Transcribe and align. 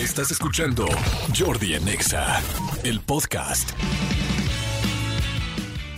Estás 0.00 0.30
escuchando 0.30 0.86
Jordi 1.38 1.74
en 1.74 1.86
Exa, 1.86 2.40
el 2.84 3.02
podcast. 3.02 3.68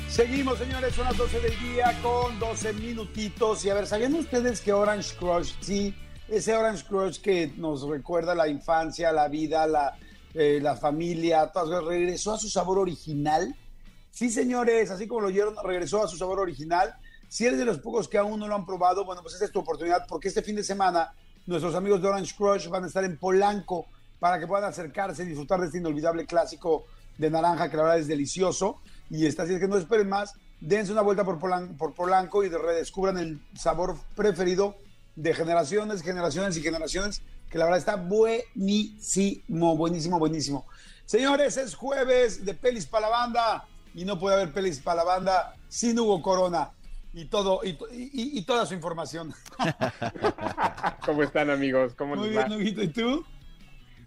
Seguimos, 0.08 0.58
señores, 0.58 0.92
son 0.92 1.04
las 1.04 1.16
12 1.16 1.38
del 1.38 1.60
día 1.60 1.96
con 2.02 2.36
12 2.40 2.72
minutitos. 2.72 3.64
Y 3.64 3.70
a 3.70 3.74
ver, 3.74 3.86
¿sabían 3.86 4.14
ustedes 4.14 4.60
que 4.60 4.72
Orange 4.72 5.14
Crush, 5.16 5.52
sí, 5.60 5.94
ese 6.26 6.52
Orange 6.56 6.84
Crush 6.84 7.20
que 7.20 7.52
nos 7.56 7.88
recuerda 7.88 8.34
la 8.34 8.48
infancia, 8.48 9.12
la 9.12 9.28
vida, 9.28 9.68
la, 9.68 9.96
eh, 10.34 10.58
la 10.60 10.74
familia, 10.74 11.52
todo, 11.52 11.88
regresó 11.88 12.34
a 12.34 12.38
su 12.38 12.48
sabor 12.48 12.80
original? 12.80 13.54
Sí, 14.10 14.30
señores, 14.30 14.90
así 14.90 15.06
como 15.06 15.20
lo 15.20 15.26
oyeron, 15.28 15.54
regresó 15.62 16.02
a 16.02 16.08
su 16.08 16.16
sabor 16.16 16.40
original. 16.40 16.92
Si 17.28 17.46
eres 17.46 17.60
de 17.60 17.64
los 17.64 17.78
pocos 17.78 18.08
que 18.08 18.18
aún 18.18 18.40
no 18.40 18.48
lo 18.48 18.56
han 18.56 18.66
probado, 18.66 19.04
bueno, 19.04 19.22
pues 19.22 19.34
esta 19.34 19.46
es 19.46 19.52
tu 19.52 19.60
oportunidad 19.60 20.06
porque 20.08 20.26
este 20.26 20.42
fin 20.42 20.56
de 20.56 20.64
semana 20.64 21.14
nuestros 21.46 21.74
amigos 21.74 22.00
de 22.00 22.08
Orange 22.08 22.34
Crush 22.36 22.68
van 22.68 22.84
a 22.84 22.86
estar 22.86 23.04
en 23.04 23.16
Polanco 23.18 23.86
para 24.18 24.38
que 24.38 24.46
puedan 24.46 24.68
acercarse 24.68 25.24
y 25.24 25.26
disfrutar 25.26 25.60
de 25.60 25.66
este 25.66 25.78
inolvidable 25.78 26.26
clásico 26.26 26.84
de 27.18 27.30
naranja 27.30 27.70
que 27.70 27.76
la 27.76 27.82
verdad 27.82 27.98
es 27.98 28.06
delicioso. 28.06 28.80
Y 29.10 29.26
está 29.26 29.42
así 29.42 29.54
es 29.54 29.60
que 29.60 29.68
no 29.68 29.76
esperen 29.76 30.08
más, 30.08 30.34
dense 30.60 30.92
una 30.92 31.02
vuelta 31.02 31.24
por 31.24 31.38
Polanco, 31.38 31.76
por 31.76 31.94
Polanco 31.94 32.44
y 32.44 32.48
redescubran 32.48 33.18
el 33.18 33.40
sabor 33.58 33.96
preferido 34.14 34.76
de 35.16 35.34
generaciones, 35.34 36.02
generaciones 36.02 36.56
y 36.56 36.62
generaciones, 36.62 37.22
que 37.50 37.58
la 37.58 37.64
verdad 37.64 37.80
está 37.80 37.96
buenísimo, 37.96 39.76
buenísimo, 39.76 40.18
buenísimo. 40.18 40.66
Señores, 41.04 41.56
es 41.56 41.74
jueves 41.74 42.44
de 42.44 42.54
pelis 42.54 42.86
para 42.86 43.08
la 43.08 43.16
banda 43.16 43.68
y 43.94 44.04
no 44.04 44.18
puede 44.18 44.36
haber 44.36 44.52
pelis 44.52 44.78
para 44.78 44.98
la 44.98 45.04
banda 45.04 45.56
sin 45.68 45.98
Hugo 45.98 46.22
Corona 46.22 46.70
y 47.12 47.26
todo 47.26 47.60
y, 47.64 47.70
y, 47.92 48.38
y 48.38 48.42
toda 48.42 48.66
su 48.66 48.74
información. 48.74 49.34
¿Cómo 51.06 51.22
están 51.22 51.50
amigos? 51.50 51.94
¿Cómo 51.94 52.16
Muy 52.16 52.30
les 52.30 52.48
bien, 52.48 52.78
va? 52.78 52.84
¿y 52.84 52.88
tú? 52.88 53.24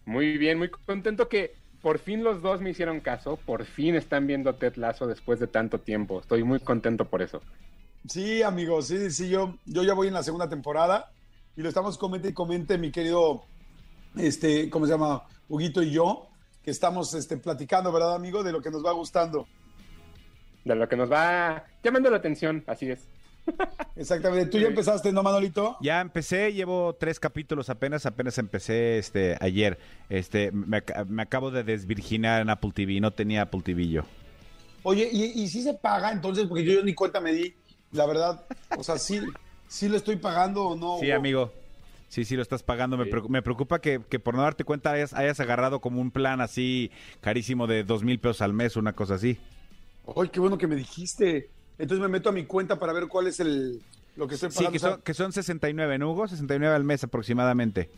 Muy 0.05 0.38
bien, 0.38 0.58
muy 0.58 0.70
contento 0.70 1.28
que 1.28 1.55
por 1.81 2.00
fin 2.00 2.23
los 2.23 2.41
dos 2.41 2.62
me 2.62 2.72
hicieron 2.72 3.00
caso, 3.00 3.38
por 3.38 3.66
fin 3.66 3.95
están 3.95 4.25
viendo 4.25 4.56
Ted 4.56 4.75
Lasso 4.75 5.06
después 5.08 5.39
de 5.39 5.47
tanto 5.47 5.80
tiempo. 5.80 6.20
Estoy 6.20 6.44
muy 6.44 6.59
contento 6.59 7.06
por 7.06 7.22
eso. 7.22 7.42
Sí, 8.08 8.44
amigos, 8.44 8.88
sí, 8.88 9.12
sí, 9.12 9.30
yo, 9.30 9.58
yo 9.66 9.84
ya 9.84 9.94
voy 9.94 10.08
en 10.08 10.14
la 10.14 10.23
segunda 10.23 10.50
temporada 10.50 11.12
y 11.56 11.62
lo 11.62 11.69
estamos 11.69 11.97
comente 11.97 12.30
y 12.30 12.34
comente, 12.34 12.78
mi 12.78 12.92
querido, 12.92 13.44
este, 14.17 14.69
¿cómo 14.69 14.86
se 14.86 14.94
llama? 14.94 15.23
Huguito 15.47 15.81
y 15.81 15.92
yo, 15.92 16.28
que 16.64 16.72
estamos 16.72 17.14
este, 17.14 17.38
platicando, 17.38 17.92
¿verdad, 17.92 18.16
amigo? 18.16 18.44
De 18.44 18.52
lo 18.52 18.62
que 18.62 18.72
nos 18.72 18.84
va 18.84 18.92
gustando. 18.92 19.47
De 20.66 20.75
lo 20.75 20.89
que 20.89 20.97
nos 20.97 21.09
va 21.11 21.63
llamando 21.83 22.09
la 22.09 22.17
atención, 22.17 22.63
así 22.67 22.89
es. 22.89 23.08
Exactamente. 23.95 24.47
Tú 24.49 24.58
ya 24.58 24.67
empezaste, 24.67 25.11
¿no, 25.11 25.22
Manolito? 25.23 25.77
Ya 25.81 26.02
empecé, 26.02 26.52
llevo 26.53 26.95
tres 26.99 27.19
capítulos 27.19 27.69
apenas, 27.69 28.05
apenas 28.05 28.38
empecé 28.38 28.97
este 28.97 29.38
ayer. 29.39 29.77
Este, 30.09 30.52
me, 30.52 30.81
me 31.07 31.22
acabo 31.22 31.52
de 31.52 31.63
desvirginar 31.63 32.41
en 32.41 32.49
Apple 32.49 32.72
TV, 32.73 32.99
no 32.99 33.11
tenía 33.11 33.44
Apple 33.44 33.61
TV 33.63 33.88
yo. 33.88 34.02
Oye, 34.83 35.07
¿y, 35.11 35.23
y 35.44 35.47
si 35.47 35.61
se 35.61 35.73
paga 35.75 36.11
entonces? 36.11 36.45
Porque 36.47 36.63
yo, 36.63 36.73
yo 36.73 36.83
ni 36.83 36.94
cuenta 36.94 37.22
me 37.22 37.31
di, 37.33 37.53
la 37.91 38.05
verdad. 38.05 38.45
O 38.77 38.83
sea, 38.83 38.97
sí, 38.97 39.22
sí 39.67 39.88
lo 39.88 39.97
estoy 39.97 40.16
pagando 40.17 40.63
o 40.66 40.75
no. 40.75 40.97
Sí, 41.00 41.11
amigo. 41.11 41.52
Sí, 42.07 42.23
sí, 42.23 42.35
lo 42.35 42.41
estás 42.41 42.63
pagando. 42.63 42.97
Me, 42.97 43.05
Sí. 43.05 43.11
me 43.29 43.41
preocupa 43.41 43.79
que, 43.79 44.02
que 44.09 44.19
por 44.19 44.35
no 44.35 44.41
darte 44.41 44.63
cuenta 44.63 44.91
hayas, 44.91 45.13
hayas 45.13 45.39
agarrado 45.39 45.81
como 45.81 46.02
un 46.02 46.11
plan 46.11 46.39
así 46.41 46.91
carísimo 47.22 47.67
de 47.67 47.83
dos 47.83 48.03
mil 48.03 48.19
pesos 48.19 48.41
al 48.41 48.53
mes, 48.53 48.75
una 48.75 48.94
cosa 48.94 49.16
así. 49.16 49.38
Ay, 50.16 50.30
qué 50.30 50.39
bueno 50.39 50.58
que 50.58 50.67
me 50.67 50.75
dijiste. 50.75 51.50
Entonces 51.78 52.02
me 52.02 52.08
meto 52.08 52.30
a 52.30 52.31
mi 52.31 52.45
cuenta 52.45 52.80
para 52.80 52.94
ver 52.94 53.08
cuál 53.08 53.28
es 53.28 53.39
el 53.39 53.81
lo 54.16 54.28
que 54.28 54.36
estoy 54.36 54.50
Sí, 54.52 54.58
pagando. 54.58 54.72
que 54.72 54.78
O 54.78 54.80
sea, 54.80 54.89
son, 54.92 55.02
que 55.02 55.14
son 55.14 55.31
69, 55.34 55.97
¿no, 55.97 56.12
Hugo? 56.12 56.28
69 56.28 56.73
al 56.75 56.84
mes 56.84 57.03
aproximadamente. 57.03 57.89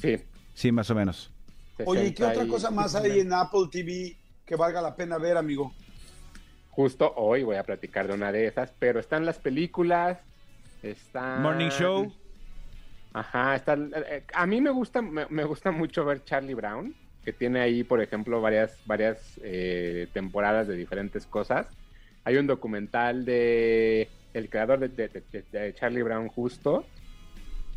Sí. 0.00 0.16
Sí, 0.54 0.72
más 0.72 0.90
o 0.90 0.94
menos. 0.94 1.30
Oye, 1.84 2.06
¿y 2.06 2.10
qué 2.12 2.24
60 2.24 2.40
otra 2.42 2.46
cosa 2.50 2.70
más 2.70 2.94
hay 2.94 3.20
en 3.20 3.32
Apple 3.32 3.68
TV 3.70 4.16
que 4.44 4.56
valga 4.56 4.80
la 4.82 4.96
pena 4.96 5.18
ver, 5.18 5.36
amigo? 5.36 5.72
Justo 6.70 7.12
hoy 7.16 7.42
voy 7.42 7.56
a 7.56 7.62
platicar 7.64 8.08
de 8.08 8.14
una 8.14 8.32
de 8.32 8.46
esas, 8.46 8.72
pero 8.78 8.98
están 9.00 9.24
las 9.24 9.38
películas, 9.38 10.18
están... 10.82 11.42
Morning 11.42 11.70
Show. 11.70 12.12
Ajá, 13.12 13.56
está, 13.56 13.74
eh, 13.74 14.24
a 14.34 14.46
mí 14.46 14.60
me 14.60 14.70
gusta, 14.70 15.00
me, 15.00 15.26
me 15.30 15.44
gusta 15.44 15.70
mucho 15.70 16.04
ver 16.04 16.22
Charlie 16.24 16.52
Brown, 16.54 16.94
que 17.26 17.32
tiene 17.32 17.60
ahí, 17.60 17.82
por 17.82 18.00
ejemplo, 18.00 18.40
varias, 18.40 18.78
varias 18.86 19.40
eh, 19.42 20.06
temporadas 20.12 20.68
de 20.68 20.76
diferentes 20.76 21.26
cosas. 21.26 21.66
Hay 22.22 22.36
un 22.36 22.46
documental 22.46 23.24
de 23.24 24.08
el 24.32 24.48
creador 24.48 24.78
de, 24.78 24.88
de- 24.88 25.08
de- 25.32 25.44
de 25.50 25.74
Charlie 25.74 26.02
Brown 26.04 26.28
justo. 26.28 26.86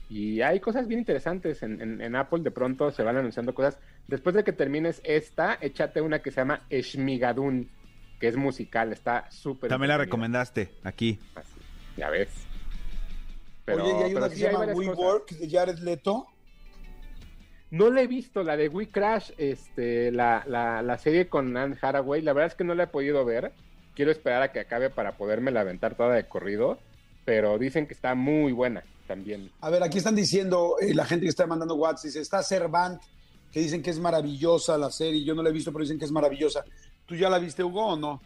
Y 0.08 0.42
hay 0.42 0.60
cosas 0.60 0.88
bien 0.88 1.00
interesantes 1.00 1.64
en, 1.64 1.82
en- 1.82 2.00
en 2.00 2.16
Apple, 2.16 2.42
de 2.44 2.52
pronto 2.52 2.92
se 2.92 3.02
van 3.02 3.18
anunciando 3.18 3.56
cosas. 3.56 3.80
Después 4.08 4.36
de 4.36 4.44
que 4.44 4.54
termines 4.54 5.02
esta, 5.04 5.58
échate 5.62 6.00
una 6.02 6.20
que 6.20 6.30
se 6.30 6.42
llama 6.42 6.62
Eshmigadun, 6.70 7.70
que 8.20 8.28
es 8.28 8.38
musical, 8.38 8.94
está 8.94 9.32
súper... 9.32 9.70
También 9.70 9.90
la 9.90 9.98
recomendaste 9.98 10.70
aquí. 10.84 11.18
Así, 11.34 11.60
ya 11.98 12.12
ves. 12.12 12.30
Pero- 13.66 13.84
Oye, 13.84 14.00
y 14.00 14.04
hay 14.04 14.14
una 14.16 14.30
que 14.30 14.36
sí 14.36 14.42
se 14.42 14.46
llama 14.48 14.60
varias 14.60 14.78
We 14.78 14.86
cosas. 14.86 15.00
Work 15.04 15.30
de 15.32 15.50
Jared 15.50 15.80
Leto. 15.80 16.28
No 17.72 17.90
la 17.90 18.02
he 18.02 18.08
visto, 18.08 18.44
la 18.44 18.58
de 18.58 18.68
We 18.68 18.90
Crash, 18.90 19.32
este, 19.38 20.12
la, 20.12 20.44
la, 20.48 20.82
la 20.82 20.98
serie 20.98 21.28
con 21.28 21.56
Anne 21.56 21.78
Hathaway. 21.80 22.22
La 22.22 22.34
verdad 22.34 22.48
es 22.48 22.56
que 22.56 22.64
no 22.64 22.74
la 22.74 22.84
he 22.84 22.88
podido 22.88 23.24
ver. 23.26 23.52
Quiero 23.96 24.12
esperar 24.12 24.42
a 24.42 24.52
que 24.52 24.60
acabe 24.60 24.90
para 24.90 25.18
poderme 25.18 25.52
la 25.52 25.62
aventar 25.62 25.96
toda 25.96 26.16
de 26.16 26.28
corrido. 26.28 26.80
Pero 27.26 27.60
dicen 27.60 27.86
que 27.86 27.94
está 27.94 28.16
muy 28.16 28.54
buena 28.54 28.84
también. 29.08 29.52
A 29.62 29.70
ver, 29.70 29.84
aquí 29.84 30.00
están 30.00 30.16
diciendo, 30.16 30.78
eh, 30.80 30.96
la 30.96 31.06
gente 31.06 31.26
que 31.26 31.30
está 31.30 31.46
mandando 31.46 31.76
WhatsApp, 31.76 32.06
dice, 32.06 32.22
está 32.22 32.42
Servant, 32.42 33.02
que 33.52 33.60
dicen 33.60 33.84
que 33.84 33.92
es 33.92 34.00
maravillosa 34.00 34.78
la 34.78 34.90
serie. 34.90 35.24
Yo 35.24 35.36
no 35.36 35.44
la 35.44 35.50
he 35.50 35.54
visto, 35.54 35.72
pero 35.72 35.84
dicen 35.84 36.00
que 36.00 36.06
es 36.06 36.12
maravillosa. 36.12 36.64
¿Tú 37.06 37.16
ya 37.16 37.30
la 37.30 37.38
viste, 37.38 37.64
Hugo, 37.64 37.86
o 37.86 37.96
no? 37.96 38.22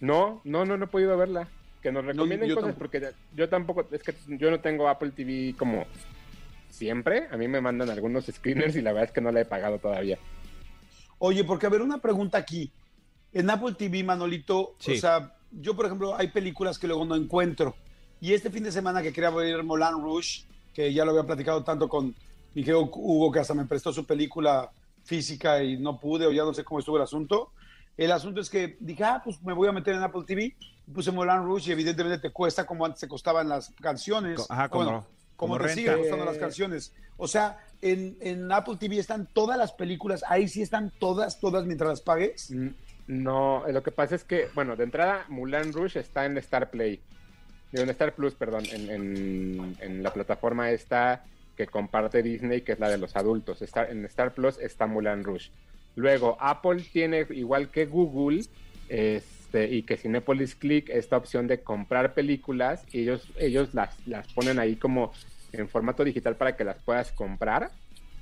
No, 0.00 0.42
no, 0.44 0.64
no, 0.66 0.76
no 0.76 0.84
he 0.84 0.88
podido 0.88 1.16
verla. 1.16 1.48
Que 1.80 1.92
nos 1.92 2.04
recomienden 2.04 2.48
yo 2.48 2.56
cosas, 2.56 2.70
tampoco. 2.70 2.78
porque 2.78 3.10
yo 3.34 3.48
tampoco, 3.48 3.86
es 3.92 4.02
que 4.02 4.14
yo 4.36 4.50
no 4.50 4.60
tengo 4.60 4.88
Apple 4.88 5.12
TV 5.12 5.54
como 5.56 5.86
siempre. 6.68 7.28
A 7.30 7.36
mí 7.36 7.48
me 7.48 7.60
mandan 7.60 7.90
algunos 7.90 8.26
screeners 8.26 8.76
y 8.76 8.82
la 8.82 8.92
verdad 8.92 9.08
es 9.08 9.12
que 9.12 9.20
no 9.20 9.32
la 9.32 9.40
he 9.40 9.44
pagado 9.44 9.78
todavía. 9.78 10.18
Oye, 11.18 11.44
porque 11.44 11.66
a 11.66 11.70
ver, 11.70 11.82
una 11.82 11.98
pregunta 11.98 12.38
aquí. 12.38 12.70
En 13.32 13.50
Apple 13.50 13.74
TV, 13.74 14.04
Manolito, 14.04 14.74
Sí. 14.78 14.92
o 14.96 15.00
sea, 15.00 15.34
yo, 15.50 15.74
por 15.76 15.86
ejemplo, 15.86 16.16
hay 16.16 16.28
películas 16.28 16.78
que 16.78 16.86
luego 16.86 17.04
no 17.04 17.14
encuentro. 17.16 17.74
Y 18.20 18.32
este 18.32 18.50
fin 18.50 18.62
de 18.64 18.72
semana 18.72 19.02
que 19.02 19.12
quería 19.12 19.30
ver 19.30 19.62
Moulin 19.62 20.00
Rouge, 20.02 20.44
que 20.72 20.92
ya 20.92 21.04
lo 21.04 21.10
había 21.12 21.24
platicado 21.24 21.62
tanto 21.64 21.88
con 21.88 22.14
mi 22.54 22.62
querido 22.64 22.82
Hugo, 22.82 23.30
que 23.30 23.40
hasta 23.40 23.54
me 23.54 23.64
prestó 23.66 23.92
su 23.92 24.06
película 24.06 24.70
física 25.04 25.62
y 25.62 25.76
no 25.76 25.98
pude, 25.98 26.26
o 26.26 26.32
ya 26.32 26.42
no 26.44 26.54
sé 26.54 26.64
cómo 26.64 26.78
estuvo 26.80 26.96
el 26.96 27.02
asunto. 27.02 27.52
El 27.96 28.12
asunto 28.12 28.40
es 28.40 28.48
que 28.48 28.76
dije, 28.80 29.04
ah, 29.04 29.20
pues 29.24 29.42
me 29.42 29.52
voy 29.52 29.68
a 29.68 29.72
meter 29.72 29.94
en 29.94 30.02
Apple 30.02 30.22
TV. 30.26 30.54
Puse 30.92 31.10
Moulin 31.12 31.42
Rouge 31.44 31.68
y 31.68 31.72
evidentemente 31.72 32.18
te 32.18 32.30
cuesta 32.32 32.64
como 32.64 32.84
antes 32.86 33.00
te 33.00 33.08
costaban 33.08 33.48
las 33.48 33.70
canciones. 33.80 34.46
Ajá, 34.48 34.68
como- 34.68 34.84
Bueno, 34.84 35.06
como, 35.38 35.54
como 35.54 35.64
te 35.66 35.72
costando 35.96 36.24
las 36.26 36.36
canciones. 36.36 36.92
O 37.16 37.26
sea, 37.28 37.58
en, 37.80 38.16
en 38.20 38.50
Apple 38.52 38.76
TV 38.78 38.98
están 38.98 39.26
todas 39.32 39.56
las 39.56 39.72
películas, 39.72 40.22
ahí 40.28 40.48
sí 40.48 40.60
están 40.62 40.92
todas, 40.98 41.38
todas 41.40 41.64
mientras 41.64 41.88
las 41.88 42.00
pagues. 42.02 42.50
Mm, 42.50 42.68
No, 43.06 43.66
eh, 43.66 43.72
lo 43.72 43.82
que 43.82 43.90
pasa 43.92 44.14
es 44.16 44.24
que, 44.24 44.48
bueno, 44.54 44.76
de 44.76 44.84
entrada, 44.84 45.24
Mulan 45.28 45.72
Rouge 45.72 46.00
está 46.00 46.26
en 46.26 46.36
Star 46.38 46.70
Play. 46.70 47.00
En 47.72 47.88
Star 47.90 48.14
Plus, 48.14 48.34
perdón, 48.34 48.64
en, 48.72 48.90
en- 48.90 49.76
en 49.80 50.02
la 50.02 50.12
plataforma 50.12 50.70
esta 50.70 51.24
que 51.56 51.66
comparte 51.66 52.22
Disney, 52.22 52.60
que 52.62 52.72
es 52.72 52.78
la 52.80 52.88
de 52.90 52.98
los 52.98 53.14
adultos. 53.16 53.62
Está, 53.62 53.88
en 53.88 54.04
Star 54.06 54.32
Plus 54.34 54.58
está 54.58 54.86
Mulan 54.86 55.22
Rouge. 55.24 55.50
Luego, 55.96 56.36
Apple 56.40 56.84
tiene, 56.92 57.26
igual 57.30 57.70
que 57.70 57.86
Google, 57.86 58.44
este, 59.48 59.74
y 59.74 59.82
que 59.82 59.96
Cinepolis 59.96 60.54
Click, 60.54 60.90
esta 60.90 61.16
opción 61.16 61.46
de 61.46 61.62
comprar 61.62 62.12
películas, 62.12 62.84
y 62.92 63.00
ellos, 63.00 63.26
ellos 63.38 63.72
las, 63.72 63.96
las 64.06 64.30
ponen 64.34 64.58
ahí 64.58 64.76
como 64.76 65.12
en 65.52 65.70
formato 65.70 66.04
digital 66.04 66.36
para 66.36 66.54
que 66.54 66.64
las 66.64 66.76
puedas 66.82 67.12
comprar. 67.12 67.70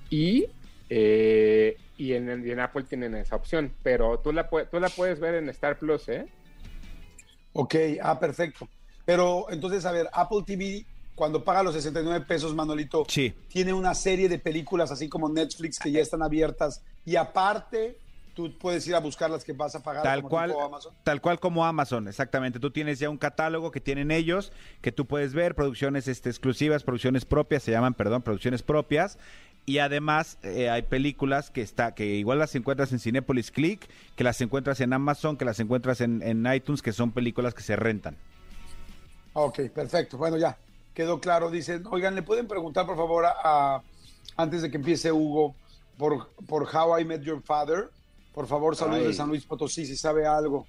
Y 0.09 0.47
eh, 0.89 1.77
y, 1.99 2.13
en, 2.13 2.61
Apple 2.61 2.85
tienen 2.85 3.17
esa 3.17 3.35
opción, 3.35 3.73
pero 3.83 4.21
tú 4.21 4.33
la, 4.33 4.49
tú 4.49 4.79
la 4.79 4.89
puedes 4.89 5.19
ver 5.19 5.35
en 5.35 5.49
Star 5.49 5.79
Plus, 5.81 6.09
¿eh? 6.09 6.29
Ok, 7.55 7.75
ah, 8.01 8.21
perfecto. 8.21 8.69
Pero 9.05 9.47
entonces, 9.51 9.85
a 9.85 9.91
ver, 9.91 10.09
Apple 10.13 10.45
TV, 10.47 10.87
cuando 11.17 11.43
paga 11.43 11.65
los 11.65 11.75
69 11.75 12.25
pesos, 12.29 12.55
Manolito, 12.55 13.05
Sí. 13.09 13.35
tiene 13.49 13.73
una 13.73 13.95
serie 13.95 14.29
de 14.29 14.39
películas 14.39 14.93
así 14.93 15.09
como 15.09 15.29
Netflix 15.29 15.81
que 15.81 15.91
ya 15.91 16.01
están 16.01 16.23
abiertas 16.23 16.83
y 17.05 17.17
aparte 17.17 17.97
tú 18.37 18.57
puedes 18.59 18.87
ir 18.87 18.95
a 18.95 19.01
buscar 19.01 19.31
las 19.31 19.43
que 19.45 19.53
vas 19.53 19.75
a 19.75 19.83
pagar 19.83 20.03
Tal 20.05 20.19
como 20.21 20.29
cual, 20.29 20.51
tipo 20.51 20.63
Amazon. 20.63 20.93
tal 21.03 21.21
cual 21.21 21.41
como 21.41 21.65
Amazon, 21.65 22.07
exactamente. 22.07 22.61
Tú 22.61 22.71
tienes 22.71 22.99
ya 23.01 23.09
un 23.11 23.17
catálogo 23.19 23.71
que 23.73 23.81
tienen 23.81 24.11
ellos, 24.13 24.53
que 24.83 24.93
tú 24.93 25.07
puedes 25.07 25.33
ver, 25.33 25.55
producciones 25.55 26.07
este, 26.07 26.29
exclusivas, 26.29 26.85
producciones 26.85 27.25
propias, 27.25 27.63
se 27.65 27.73
llaman, 27.73 27.95
perdón, 27.95 28.21
producciones 28.23 28.63
propias. 28.63 29.19
Y 29.65 29.79
además 29.79 30.39
eh, 30.45 30.71
hay 30.71 30.83
películas 30.83 31.51
que 31.51 31.61
está, 31.63 31.93
que 31.95 32.05
igual 32.15 32.39
las 32.39 32.55
encuentras 32.55 32.93
en 32.93 33.01
Cinepolis 33.01 33.51
Click, 33.51 33.89
que 34.15 34.23
las 34.23 34.41
encuentras 34.41 34.81
en 34.81 34.93
Amazon, 34.93 35.37
que 35.37 35.45
las 35.45 35.59
encuentras 35.59 36.01
en, 36.03 36.23
en 36.23 36.47
iTunes, 36.53 36.83
que 36.83 36.93
son 36.93 37.11
películas 37.11 37.53
que 37.55 37.63
se 37.63 37.75
rentan. 37.75 38.17
Ok, 39.33 39.61
perfecto. 39.75 40.19
Bueno, 40.19 40.37
ya 40.37 40.57
quedó 40.95 41.21
claro. 41.21 41.51
Dicen, 41.51 41.85
oigan, 41.91 42.15
¿le 42.15 42.23
pueden 42.23 42.47
preguntar 42.47 42.87
por 42.87 42.97
favor 42.97 43.25
a, 43.27 43.35
a- 43.43 43.83
antes 44.37 44.63
de 44.63 44.71
que 44.71 44.77
empiece 44.77 45.11
Hugo 45.11 45.55
por, 45.99 46.29
por 46.47 46.63
How 46.75 46.99
I 47.01 47.05
Met 47.05 47.23
Your 47.23 47.43
Father. 47.43 47.89
Por 48.37 48.47
favor, 48.47 48.77
saludos 48.77 49.01
Ay. 49.01 49.07
de 49.07 49.13
San 49.15 49.29
Luis 49.31 49.47
Potosí 49.47 49.87
si 49.87 49.97
sabe 49.97 50.27
algo. 50.27 50.67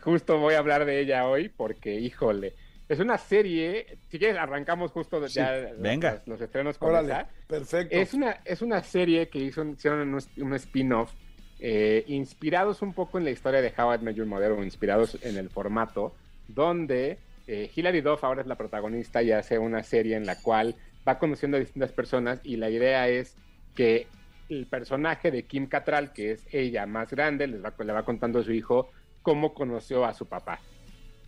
Justo 0.00 0.38
voy 0.38 0.54
a 0.54 0.58
hablar 0.58 0.86
de 0.86 1.00
ella 1.00 1.26
hoy 1.28 1.50
porque, 1.50 1.94
híjole, 2.00 2.54
es 2.88 2.98
una 2.98 3.18
serie, 3.18 3.98
si 4.08 4.18
quieres 4.18 4.38
arrancamos 4.38 4.90
justo 4.90 5.20
de- 5.20 5.28
Sí, 5.28 5.34
ya 5.34 5.52
venga. 5.78 6.12
Los, 6.14 6.28
los 6.28 6.40
estrenos 6.40 6.78
con 6.78 6.88
Órale, 6.88 7.12
esa. 7.12 7.28
perfecto. 7.46 7.94
Es 7.94 8.14
una, 8.14 8.40
es 8.42 8.62
una 8.62 8.82
serie 8.82 9.28
que 9.28 9.38
hizo, 9.38 9.62
hicieron 9.66 10.14
un, 10.14 10.22
un 10.42 10.54
spin-off, 10.54 11.12
eh, 11.60 12.04
inspirados 12.06 12.80
un 12.80 12.94
poco 12.94 13.18
en 13.18 13.24
la 13.24 13.32
historia 13.32 13.60
de 13.60 13.74
How 13.76 13.96
I 13.96 13.98
Met 13.98 14.16
Your 14.16 14.26
Mother, 14.26 14.52
o 14.52 14.64
inspirados 14.64 15.18
en 15.20 15.36
el 15.36 15.50
formato, 15.50 16.14
donde 16.48 17.18
eh, 17.46 17.70
Hilary 17.76 18.00
Duff 18.00 18.24
ahora 18.24 18.40
es 18.40 18.46
la 18.46 18.56
protagonista 18.56 19.22
y 19.22 19.30
hace 19.30 19.58
una 19.58 19.82
serie 19.82 20.16
en 20.16 20.24
la 20.24 20.40
cual 20.40 20.74
va 21.06 21.18
conociendo 21.18 21.58
a 21.58 21.60
distintas 21.60 21.92
personas 21.92 22.40
y 22.44 22.56
la 22.56 22.70
idea 22.70 23.08
es 23.10 23.36
que 23.74 24.06
el 24.48 24.68
personaje 24.68 25.30
de 25.30 25.46
Kim 25.46 25.68
Cattrall, 25.68 26.12
que 26.12 26.32
es 26.32 26.46
ella 26.52 26.86
más 26.86 27.10
grande, 27.10 27.46
les 27.46 27.62
va, 27.64 27.74
le 27.78 27.92
va 27.92 28.04
contando 28.04 28.38
a 28.40 28.42
su 28.44 28.52
hijo 28.52 28.90
cómo 29.22 29.54
conoció 29.54 30.04
a 30.04 30.14
su 30.14 30.28
papá. 30.28 30.60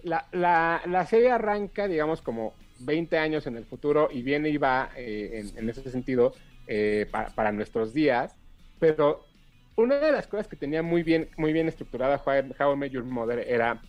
La, 0.03 0.29
la- 0.33 0.83
la 0.87 1.07
serie 1.07 1.31
arranca, 1.31 1.89
digamos, 1.89 2.23
como 2.23 2.55
20 2.81 3.19
años 3.19 3.47
en 3.47 3.57
el 3.57 3.67
futuro 3.67 4.09
y 4.13 4.23
viene 4.23 4.49
y 4.51 4.57
va 4.59 4.91
eh, 4.97 5.53
en, 5.57 5.69
ese 5.69 5.91
sentido 5.91 6.33
eh, 6.67 7.07
para, 7.11 7.35
para 7.35 7.53
nuestros 7.53 7.93
días, 7.93 8.37
pero 8.79 9.25
una 9.77 9.97
de 9.99 10.13
las 10.13 10.27
cosas 10.29 10.49
que 10.49 10.57
tenía 10.57 10.83
muy 10.83 11.03
bien, 11.03 11.31
muy 11.37 11.53
bien 11.53 11.69
estructurada 11.69 12.23
How 12.25 12.73
I 12.75 12.77
Met 12.77 12.93
Your 12.93 13.05
Mother 13.05 13.41
era 13.49 13.83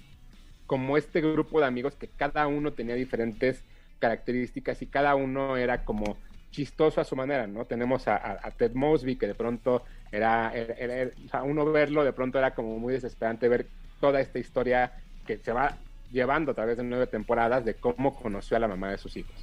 como 0.66 0.98
este 0.98 1.22
grupo 1.22 1.60
de 1.60 1.66
amigos 1.68 1.96
que 1.96 2.10
cada 2.10 2.48
uno 2.48 2.74
tenía 2.74 2.96
diferentes 2.96 3.66
características 4.00 4.82
y 4.82 4.88
cada 4.88 5.16
uno 5.16 5.58
era 5.58 5.84
como 5.86 6.20
chistoso 6.52 7.00
a 7.02 7.04
su 7.04 7.16
manera, 7.16 7.46
¿no? 7.48 7.66
Tenemos 7.66 8.08
a, 8.08 8.16
a- 8.18 8.40
a 8.44 8.52
Ted 8.52 8.74
Mosby 8.74 9.16
que 9.18 9.28
de 9.28 9.36
pronto 9.36 9.84
era, 10.12 10.52
era- 10.54 10.74
era- 10.76 11.12
o 11.26 11.30
sea, 11.30 11.44
uno 11.44 11.66
verlo 11.66 12.04
de 12.04 12.14
pronto 12.14 12.38
era 12.40 12.54
como 12.56 12.80
muy 12.80 12.94
desesperante 12.94 13.48
ver 13.48 13.68
toda 14.00 14.20
esta 14.22 14.40
historia 14.40 14.94
que 15.28 15.38
se 15.38 15.52
va 15.52 15.78
llevando 16.12 16.52
a 16.52 16.56
través 16.56 16.78
de 16.78 16.84
nueve 16.84 17.06
temporadas 17.08 17.64
de 17.66 17.76
cómo 17.76 18.16
conoció 18.16 18.58
a 18.58 18.60
la 18.60 18.68
mamá 18.68 18.90
de 18.92 18.98
sus 18.98 19.16
hijos. 19.18 19.36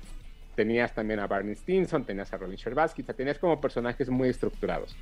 Tenías 0.56 0.92
también 0.94 1.20
a 1.20 1.26
Barney 1.26 1.54
Stinson, 1.54 2.04
tenías 2.04 2.32
a 2.32 2.38
Robin 2.38 2.56
Scherbatsky, 2.56 3.02
o 3.02 3.04
sea, 3.04 3.14
tenías 3.14 3.38
como 3.38 3.60
personajes 3.60 4.08
muy 4.08 4.28
estructurados. 4.30 4.96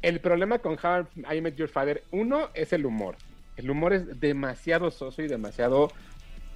El 0.00 0.20
problema 0.20 0.58
con 0.60 0.74
How 0.82 1.06
I 1.34 1.40
Met 1.40 1.56
Your 1.56 1.68
Father, 1.68 2.04
uno, 2.12 2.48
es 2.54 2.72
el 2.72 2.86
humor. 2.86 3.16
El 3.56 3.70
humor 3.70 3.92
es 3.92 4.20
demasiado 4.20 4.90
soso 4.90 5.22
y 5.22 5.28
demasiado 5.28 5.90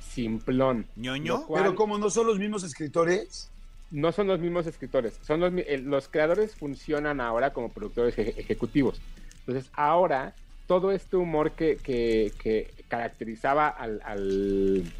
simplón. 0.00 0.86
¿Ñoño? 0.96 1.46
cual- 1.46 1.62
Pero 1.62 1.74
como 1.74 1.98
no 1.98 2.10
son 2.10 2.26
los 2.26 2.38
mismos 2.38 2.62
escritores, 2.64 3.50
no 3.90 4.12
son 4.12 4.26
los 4.26 4.38
mismos 4.40 4.66
escritores, 4.66 5.18
son 5.22 5.40
los, 5.40 5.52
los 5.82 6.08
creadores 6.08 6.56
funcionan 6.56 7.20
ahora 7.20 7.52
como 7.52 7.72
productores 7.72 8.18
eje- 8.18 8.34
ejecutivos. 8.36 9.04
Entonces, 9.46 9.70
ahora, 9.74 10.38
todo 10.66 10.92
este 10.92 11.16
humor 11.16 11.54
que, 11.56 11.80
que- 11.82 12.36
que 12.38 12.84
caracterizaba 12.88 13.68
al, 13.68 14.00
al- 14.04 14.92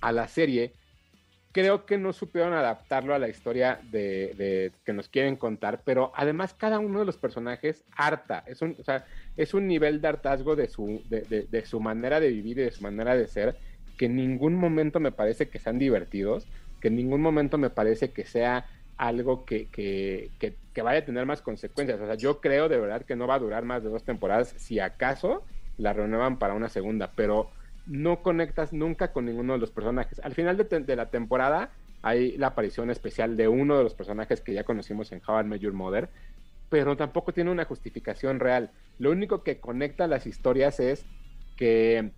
a 0.00 0.12
la 0.12 0.28
serie, 0.28 0.76
creo 1.52 1.84
que 1.86 1.98
no 1.98 2.12
supieron 2.12 2.52
adaptarlo 2.54 3.14
a 3.14 3.18
la 3.18 3.28
historia 3.28 3.80
de, 3.84 4.34
de- 4.36 4.74
que 4.84 4.92
nos 4.92 5.08
quieren 5.08 5.36
contar, 5.36 5.82
pero 5.84 6.12
además 6.14 6.54
cada 6.54 6.78
uno 6.78 7.00
de 7.00 7.04
los 7.06 7.18
personajes 7.18 7.84
harta, 7.96 8.42
es 8.46 8.62
un, 8.62 8.76
es 9.36 9.54
un 9.54 9.66
nivel 9.68 10.00
de 10.00 10.08
hartazgo 10.08 10.56
de 10.56 10.68
su, 10.68 11.02
de- 11.06 11.46
de 11.48 11.64
su 11.66 11.80
manera 11.80 12.20
de 12.20 12.28
vivir 12.30 12.58
y 12.58 12.62
de 12.64 12.70
su 12.70 12.82
manera 12.82 13.14
de 13.16 13.26
ser, 13.28 13.58
que 13.96 14.06
en 14.06 14.16
ningún 14.16 14.54
momento 14.54 15.00
me 15.00 15.12
parece 15.12 15.50
que 15.50 15.58
sean 15.58 15.78
divertidos, 15.78 16.48
que 16.82 16.88
en 16.88 16.96
ningún 16.96 17.22
momento 17.22 17.58
me 17.58 17.70
parece 17.70 18.12
que 18.12 18.26
sea 18.26 18.66
algo 18.96 19.44
que, 19.46 19.70
que, 19.70 20.34
que- 20.38 20.82
vaya 20.82 21.00
a 21.00 21.04
tener 21.04 21.26
más 21.26 21.40
consecuencias. 21.42 22.00
O 22.00 22.06
sea, 22.06 22.16
yo 22.16 22.40
creo 22.40 22.68
de 22.68 22.78
verdad 22.80 23.04
que 23.06 23.14
no 23.16 23.26
va 23.28 23.36
a 23.36 23.38
durar 23.38 23.64
más 23.64 23.84
de 23.84 23.90
dos 23.90 24.04
temporadas, 24.04 24.54
si 24.58 24.80
acaso 24.80 25.46
la 25.76 25.92
renuevan 25.92 26.38
para 26.40 26.54
una 26.54 26.68
segunda, 26.68 27.14
pero 27.14 27.52
no 27.86 28.22
conectas 28.22 28.72
nunca 28.72 29.12
con 29.12 29.26
ninguno 29.26 29.52
de 29.54 29.60
los 29.60 29.70
personajes. 29.72 30.20
Al 30.24 30.34
final 30.34 30.56
de, 30.56 30.96
la 30.96 31.10
temporada 31.10 31.72
hay 32.02 32.36
la 32.36 32.48
aparición 32.48 32.90
especial 32.90 33.36
de 33.36 33.46
uno 33.48 33.78
de 33.78 33.84
los 33.84 33.94
personajes 33.94 34.40
que 34.40 34.54
ya 34.54 34.64
conocimos 34.64 35.12
en 35.12 35.22
How 35.26 35.40
I 35.42 35.70
Mother, 35.72 36.10
pero 36.68 36.96
tampoco 36.96 37.32
tiene 37.34 37.50
una 37.52 37.64
justificación 37.64 38.40
real. 38.40 38.72
Lo 38.98 39.10
único 39.12 39.42
que 39.44 39.60
conecta 39.60 40.06
las 40.08 40.26
historias 40.26 40.80
es 40.80 41.08
que 41.56 42.14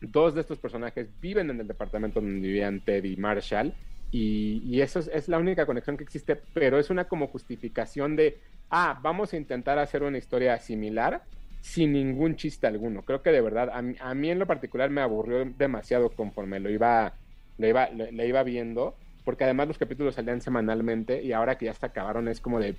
dos 0.00 0.34
de 0.34 0.42
estos 0.42 0.58
personajes 0.58 1.18
viven 1.20 1.50
en 1.50 1.60
el 1.60 1.66
departamento 1.68 2.20
donde 2.20 2.40
vivían 2.46 2.84
Ted 2.84 3.04
y 3.04 3.16
Marshall 3.16 3.76
y, 4.16 4.62
y 4.64 4.80
eso 4.80 5.00
es, 5.00 5.10
es 5.12 5.28
la 5.28 5.38
única 5.38 5.66
conexión 5.66 5.96
que 5.96 6.04
existe, 6.04 6.36
pero 6.36 6.78
es 6.78 6.88
una 6.88 7.08
como 7.08 7.26
justificación 7.26 8.14
de, 8.14 8.38
ah, 8.70 9.00
vamos 9.02 9.32
a 9.32 9.36
intentar 9.36 9.76
hacer 9.80 10.04
una 10.04 10.18
historia 10.18 10.56
similar 10.60 11.24
sin 11.60 11.94
ningún 11.94 12.36
chiste 12.36 12.68
alguno. 12.68 13.02
Creo 13.02 13.22
que 13.22 13.32
de 13.32 13.40
verdad, 13.40 13.70
a 13.72 13.82
mí, 13.82 13.96
a 14.00 14.12
en 14.12 14.38
lo 14.38 14.46
particular 14.46 14.88
me 14.88 15.00
aburrió 15.00 15.44
demasiado 15.44 16.10
conforme 16.10 16.60
lo 16.60 16.70
iba, 16.70 17.14
lo 17.58 17.66
iba, 17.66 17.88
le 17.88 18.28
iba 18.28 18.44
viendo, 18.44 18.94
porque 19.24 19.42
además 19.42 19.66
los 19.66 19.78
capítulos 19.78 20.14
salían 20.14 20.40
semanalmente 20.40 21.20
y 21.20 21.32
ahora 21.32 21.58
que 21.58 21.64
ya 21.64 21.74
se 21.74 21.84
acabaron 21.84 22.28
es 22.28 22.40
como 22.40 22.60
de, 22.60 22.76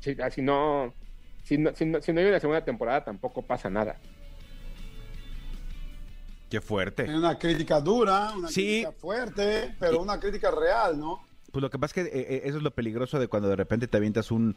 si, 0.00 0.16
si 0.30 0.40
no, 0.40 0.94
si 1.42 1.58
no, 1.58 1.74
si 1.74 1.84
no, 1.84 2.00
si 2.00 2.14
no 2.14 2.20
hay 2.20 2.26
una 2.28 2.40
segunda 2.40 2.64
temporada 2.64 3.04
tampoco 3.04 3.42
pasa 3.42 3.68
nada. 3.68 3.96
Qué 6.52 6.60
fuerte. 6.60 7.04
es 7.04 7.10
una 7.10 7.38
crítica 7.38 7.80
dura, 7.80 8.32
una 8.36 8.48
Sí. 8.48 8.82
crítica 8.82 8.92
fuerte, 8.92 9.74
pero 9.80 10.00
una 10.00 10.20
crítica 10.20 10.50
real, 10.50 10.98
¿no? 11.00 11.20
Pues 11.50 11.62
lo 11.62 11.68
que 11.70 11.78
pasa 11.78 12.00
es 12.00 12.08
que 12.08 12.18
eh, 12.18 12.26
eh, 12.36 12.42
eso 12.44 12.56
es 12.58 12.62
lo 12.62 12.70
peligroso 12.70 13.18
de 13.18 13.28
cuando 13.28 13.48
de 13.48 13.56
repente 13.56 13.86
te 13.86 13.96
avientas 13.98 14.30
un, 14.30 14.56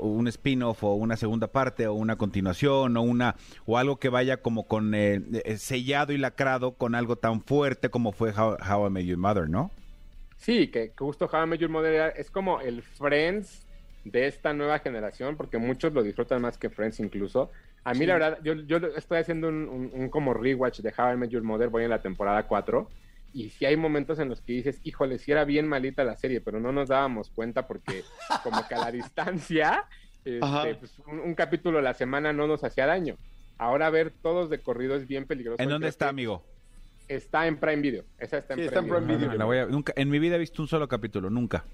un 0.00 0.28
spin-off 0.28 0.82
o 0.84 0.94
una 0.94 1.16
segunda 1.16 1.46
parte 1.46 1.86
o 1.86 1.94
una 1.94 2.16
continuación 2.16 2.96
o 2.96 3.02
una 3.02 3.36
o 3.64 3.78
algo 3.78 3.96
que 3.98 4.08
vaya 4.10 4.38
como 4.42 4.66
con 4.66 4.94
eh, 4.94 5.22
eh, 5.44 5.56
sellado 5.56 6.12
y 6.12 6.18
lacrado 6.18 6.72
con 6.72 6.94
algo 6.94 7.16
tan 7.16 7.42
fuerte 7.42 7.88
como 7.88 8.12
fue 8.12 8.32
How, 8.38 8.56
How 8.66 8.86
I 8.86 8.90
Met 8.90 9.04
Your 9.06 9.16
Mother, 9.18 9.48
¿no? 9.48 9.70
Sí, 10.36 10.68
que, 10.68 10.90
que 10.90 10.94
justo 10.98 11.26
How 11.32 11.44
I 11.44 11.46
Met 11.48 11.60
Your 11.60 11.70
Mother 11.70 12.12
es 12.18 12.30
como 12.30 12.60
el 12.60 12.82
Friends 12.82 13.66
de 14.04 14.26
esta 14.26 14.52
nueva 14.52 14.78
generación, 14.78 15.36
porque 15.36 15.56
muchos 15.58 15.92
lo 15.94 16.02
disfrutan 16.02 16.42
más 16.42 16.58
que 16.58 16.68
Friends 16.70 17.00
incluso. 17.00 17.50
A 17.86 17.92
mí 17.92 18.00
Sí. 18.00 18.06
la 18.06 18.14
verdad, 18.14 18.38
yo, 18.42 18.54
yo 18.54 18.78
estoy 18.96 19.18
haciendo 19.18 19.48
un, 19.48 19.68
un- 19.68 19.90
un 19.92 20.08
como 20.10 20.34
rewatch 20.34 20.80
de 20.80 20.92
How 20.96 21.12
I 21.14 21.16
Met 21.16 21.30
Your 21.30 21.42
Mother, 21.42 21.68
voy 21.68 21.84
en 21.84 21.90
la 21.90 22.02
temporada 22.02 22.46
4, 22.46 22.88
y 23.32 23.50
si 23.50 23.64
hay 23.64 23.76
momentos 23.76 24.18
en 24.18 24.28
los 24.28 24.40
que 24.40 24.54
dices, 24.54 24.80
híjole, 24.82 25.18
si 25.18 25.30
era 25.32 25.44
bien 25.44 25.68
malita 25.68 26.02
la 26.04 26.16
serie, 26.16 26.40
pero 26.40 26.58
no 26.58 26.72
nos 26.72 26.88
dábamos 26.88 27.30
cuenta 27.30 27.66
porque 27.66 28.02
como 28.42 28.66
que 28.66 28.74
a 28.74 28.78
la 28.78 28.90
distancia, 28.90 29.84
este, 30.24 30.74
pues, 30.74 30.98
un, 31.06 31.20
un 31.20 31.34
capítulo 31.34 31.78
a 31.78 31.82
la 31.82 31.94
semana 31.94 32.32
no 32.32 32.46
nos 32.46 32.64
hacía 32.64 32.86
daño. 32.86 33.16
Ahora 33.58 33.88
ver 33.90 34.12
todos 34.22 34.50
de 34.50 34.58
corrido 34.58 34.96
es 34.96 35.06
bien 35.06 35.26
peligroso. 35.26 35.62
¿En 35.62 35.68
dónde 35.68 35.88
está, 35.88 36.06
que 36.06 36.10
amigo? 36.10 36.42
Está 37.08 37.46
en 37.46 37.56
Prime 37.58 37.80
Video. 37.82 38.04
Esa 38.18 38.38
está 38.38 38.54
en 38.54 38.60
Sí, 38.60 38.66
Prime 38.66 38.68
está 38.68 38.80
en 38.80 38.86
Prime 38.88 39.06
Video. 39.06 39.28
Video. 39.28 39.38
La 39.38 39.44
voy 39.44 39.58
a- 39.58 39.66
nunca, 39.66 39.92
en 39.96 40.10
mi 40.10 40.18
vida 40.18 40.34
he 40.34 40.38
visto 40.40 40.60
un 40.60 40.66
solo 40.68 40.88
capítulo, 40.88 41.30
nunca. 41.30 41.64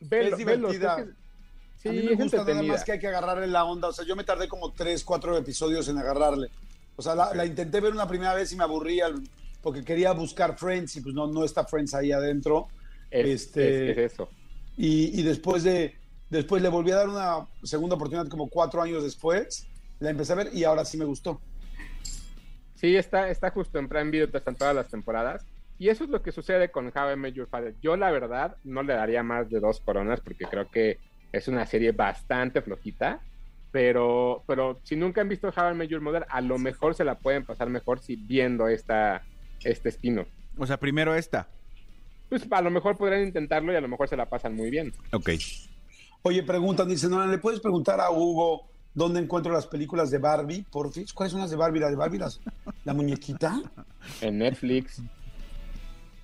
Velo, 0.00 0.28
Es 0.32 0.36
divertida. 0.36 1.06
Sí, 1.82 1.88
a 1.88 1.92
mí 1.92 2.02
me 2.02 2.14
gusta 2.14 2.44
nada 2.44 2.62
más 2.62 2.84
que 2.84 2.92
hay 2.92 2.98
que 3.00 3.08
agarrarle 3.08 3.46
la 3.48 3.64
onda. 3.64 3.88
O 3.88 3.92
sea, 3.92 4.04
yo 4.04 4.14
me 4.14 4.24
tardé 4.24 4.46
como 4.48 4.72
tres, 4.72 5.02
cuatro 5.04 5.36
episodios 5.36 5.88
en 5.88 5.98
agarrarle. 5.98 6.48
O 6.96 7.02
sea, 7.02 7.14
la, 7.14 7.34
la 7.34 7.44
intenté 7.44 7.80
ver 7.80 7.92
una 7.92 8.06
primera 8.06 8.34
vez 8.34 8.52
y 8.52 8.56
me 8.56 8.62
aburría 8.64 9.06
porque 9.62 9.82
quería 9.84 10.12
buscar 10.12 10.56
Friends 10.56 10.96
y 10.96 11.00
pues 11.00 11.14
no, 11.14 11.26
no 11.26 11.44
está 11.44 11.64
Friends 11.64 11.94
ahí 11.94 12.12
adentro. 12.12 12.68
Es, 13.10 13.26
Este- 13.46 13.90
es- 13.92 13.98
es 13.98 14.12
eso. 14.12 14.28
Y, 14.76 15.18
y 15.18 15.22
después 15.22 15.64
de 15.64 15.96
después 16.30 16.62
le 16.62 16.68
volví 16.68 16.90
a 16.92 16.96
dar 16.96 17.08
una 17.08 17.46
segunda 17.62 17.96
oportunidad 17.96 18.28
como 18.28 18.48
cuatro 18.48 18.80
años 18.80 19.02
después. 19.02 19.66
La 20.00 20.10
empecé 20.10 20.32
a 20.32 20.36
ver 20.36 20.50
y 20.54 20.64
ahora 20.64 20.84
sí 20.84 20.96
me 20.96 21.04
gustó. 21.04 21.40
Sí, 22.74 22.96
está, 22.96 23.28
está 23.30 23.50
justo 23.50 23.78
en 23.78 23.88
Prime 23.88 24.10
Video, 24.10 24.28
están 24.32 24.56
todas 24.56 24.74
las 24.74 24.88
temporadas. 24.88 25.44
Y 25.78 25.88
eso 25.88 26.04
es 26.04 26.10
lo 26.10 26.22
que 26.22 26.32
sucede 26.32 26.70
con 26.70 26.86
How 26.86 27.12
I 27.12 27.16
Met 27.16 27.34
Your 27.34 27.48
Father. 27.48 27.74
Yo, 27.82 27.96
la 27.96 28.10
verdad, 28.10 28.56
no 28.64 28.82
le 28.82 28.94
daría 28.94 29.22
más 29.22 29.48
de 29.50 29.60
dos 29.60 29.80
coronas 29.80 30.20
porque 30.20 30.44
creo 30.46 30.68
que 30.70 30.98
es 31.32 31.48
una 31.48 31.66
serie 31.66 31.92
bastante 31.92 32.62
flojita. 32.62 33.20
Pero, 33.70 34.42
pero 34.46 34.80
si 34.84 34.96
nunca 34.96 35.22
han 35.22 35.28
visto 35.30 35.48
How 35.48 35.72
I 35.72 35.74
Met 35.74 35.88
Your 35.88 36.02
Mother, 36.02 36.26
a 36.28 36.42
lo 36.42 36.58
mejor 36.58 36.94
se 36.94 37.04
la 37.04 37.14
pueden 37.14 37.44
pasar 37.46 37.70
mejor 37.70 38.00
si 38.00 38.16
viendo 38.16 38.68
esta, 38.68 39.22
este 39.64 39.88
espino. 39.88 40.26
O 40.58 40.66
sea, 40.66 40.76
primero 40.78 41.14
esta. 41.14 41.48
Pues 42.28 42.46
a 42.50 42.60
lo 42.60 42.70
mejor 42.70 42.98
podrían 42.98 43.22
intentarlo 43.22 43.72
y 43.72 43.76
a 43.76 43.80
lo 43.80 43.88
mejor 43.88 44.08
se 44.08 44.16
la 44.16 44.26
pasan 44.26 44.54
muy 44.54 44.68
bien. 44.70 44.92
Ok. 45.12 45.30
Oye, 46.22 46.42
preguntan, 46.42 46.86
dice, 46.88 47.08
no, 47.08 47.26
¿le 47.26 47.38
puedes 47.38 47.60
preguntar 47.60 47.98
a 48.00 48.10
Hugo 48.10 48.68
dónde 48.94 49.20
encuentro 49.20 49.50
las 49.52 49.66
películas 49.66 50.10
de 50.10 50.18
Barbie? 50.18 50.66
Porfis, 50.70 51.12
¿cuáles 51.14 51.32
son 51.32 51.40
las 51.40 51.50
de 51.50 51.56
Barbie? 51.56 51.80
¿La 51.80 51.88
de 51.88 51.96
Barbie? 51.96 52.18
las- 52.18 52.40
¿La 52.84 52.92
muñequita? 52.92 53.58
En 54.20 54.36
Netflix. 54.38 55.00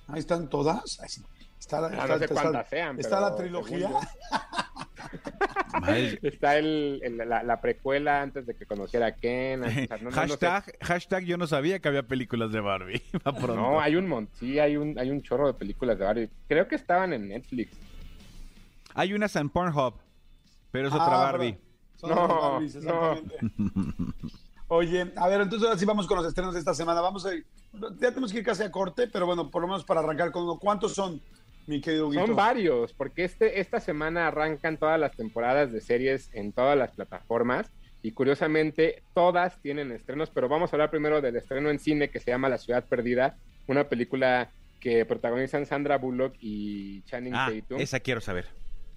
Ahí 0.07 0.19
están 0.19 0.47
todas. 0.49 0.99
Ahí 0.99 1.09
sí. 1.09 1.23
Está, 1.59 1.81
la- 1.81 1.87
Ah, 1.87 1.91
está- 1.91 2.07
no 2.07 2.17
sé 2.19 2.25
está- 2.25 2.65
sean. 2.65 2.97
la 3.21 3.35
trilogía. 3.35 3.89
Está 6.21 6.57
el, 6.57 6.99
el- 7.03 7.17
la, 7.17 7.43
la 7.43 7.61
precuela 7.61 8.21
antes 8.21 8.45
de 8.45 8.55
que 8.55 8.65
conociera 8.65 9.07
a 9.07 9.11
Ken. 9.15 9.63
o 9.63 9.69
sea, 9.69 9.87
no- 9.97 9.97
no- 9.97 10.03
no 10.03 10.11
sé. 10.11 10.17
hashtag, 10.19 10.77
hashtag 10.81 11.23
yo 11.25 11.37
no 11.37 11.47
sabía 11.47 11.79
que 11.79 11.87
había 11.87 12.03
películas 12.03 12.51
de 12.51 12.59
Barbie. 12.59 13.01
No, 13.47 13.79
hay 13.79 13.95
un 13.95 14.07
montón, 14.07 14.35
sí, 14.39 14.59
hay 14.59 14.77
un, 14.77 14.97
hay 14.99 15.09
un 15.11 15.21
chorro 15.21 15.47
de 15.47 15.53
películas 15.53 15.97
de 15.97 16.05
Barbie. 16.05 16.29
Creo 16.47 16.67
que 16.67 16.75
estaban 16.75 17.13
en 17.13 17.27
Netflix. 17.29 17.77
Hay 18.95 19.13
unas 19.13 19.35
en 19.35 19.49
Pornhub, 19.49 19.95
pero 20.71 20.87
es 20.87 20.93
Ah, 20.93 20.97
otra 20.97 21.05
pero- 21.07 21.19
Barbie. 21.19 21.57
Son 21.95 22.09
No, 22.11 22.27
Barbies, 22.53 22.75
no. 22.77 23.11
exactamente. 23.13 24.15
Oye, 24.69 25.11
a 25.17 25.27
ver, 25.27 25.41
entonces 25.41 25.67
ahora 25.67 25.79
sí 25.79 25.85
vamos 25.85 26.07
con 26.07 26.17
los 26.17 26.27
estrenos 26.27 26.53
de 26.53 26.59
esta 26.59 26.73
semana. 26.73 27.01
Vamos 27.01 27.25
a 27.25 27.33
ir, 27.33 27.45
ya 27.99 28.09
tenemos 28.09 28.31
que 28.31 28.37
ir 28.39 28.45
casi 28.45 28.63
a 28.63 28.71
corte, 28.71 29.07
pero 29.07 29.25
bueno, 29.25 29.49
por 29.49 29.61
lo 29.63 29.67
menos 29.67 29.83
para 29.83 29.99
arrancar 29.99 30.31
con 30.31 30.43
uno. 30.43 30.57
¿Cuántos 30.59 30.93
son, 30.93 31.21
mi 31.69 31.81
querido 31.81 32.07
Huguito? 32.07 32.25
Son 32.25 32.35
varios, 32.35 32.93
porque 32.93 33.23
este, 33.23 33.59
esta 33.59 33.79
semana 33.79 34.27
arrancan 34.27 34.77
todas 34.77 34.99
las 34.99 35.15
temporadas 35.15 35.71
de 35.71 35.81
series 35.81 36.29
en 36.33 36.51
todas 36.51 36.77
las 36.77 36.91
plataformas 36.91 37.71
y 38.01 38.11
curiosamente 38.11 39.03
todas 39.13 39.61
tienen 39.61 39.91
estrenos, 39.91 40.29
pero 40.31 40.49
vamos 40.49 40.71
a 40.71 40.75
hablar 40.75 40.89
primero 40.89 41.21
del 41.21 41.35
estreno 41.35 41.69
en 41.69 41.79
cine 41.79 42.09
que 42.09 42.19
se 42.19 42.31
llama 42.31 42.49
La 42.49 42.57
Ciudad 42.57 42.85
Perdida, 42.85 43.37
una 43.67 43.87
película 43.87 44.49
que 44.79 45.05
protagonizan 45.05 45.65
Sandra 45.65 45.97
Bullock 45.97 46.35
y 46.39 47.01
Channing 47.03 47.35
Ah, 47.35 47.51
Tatum. 47.53 47.79
esa 47.81 47.99
quiero 47.99 48.21
saber. 48.21 48.47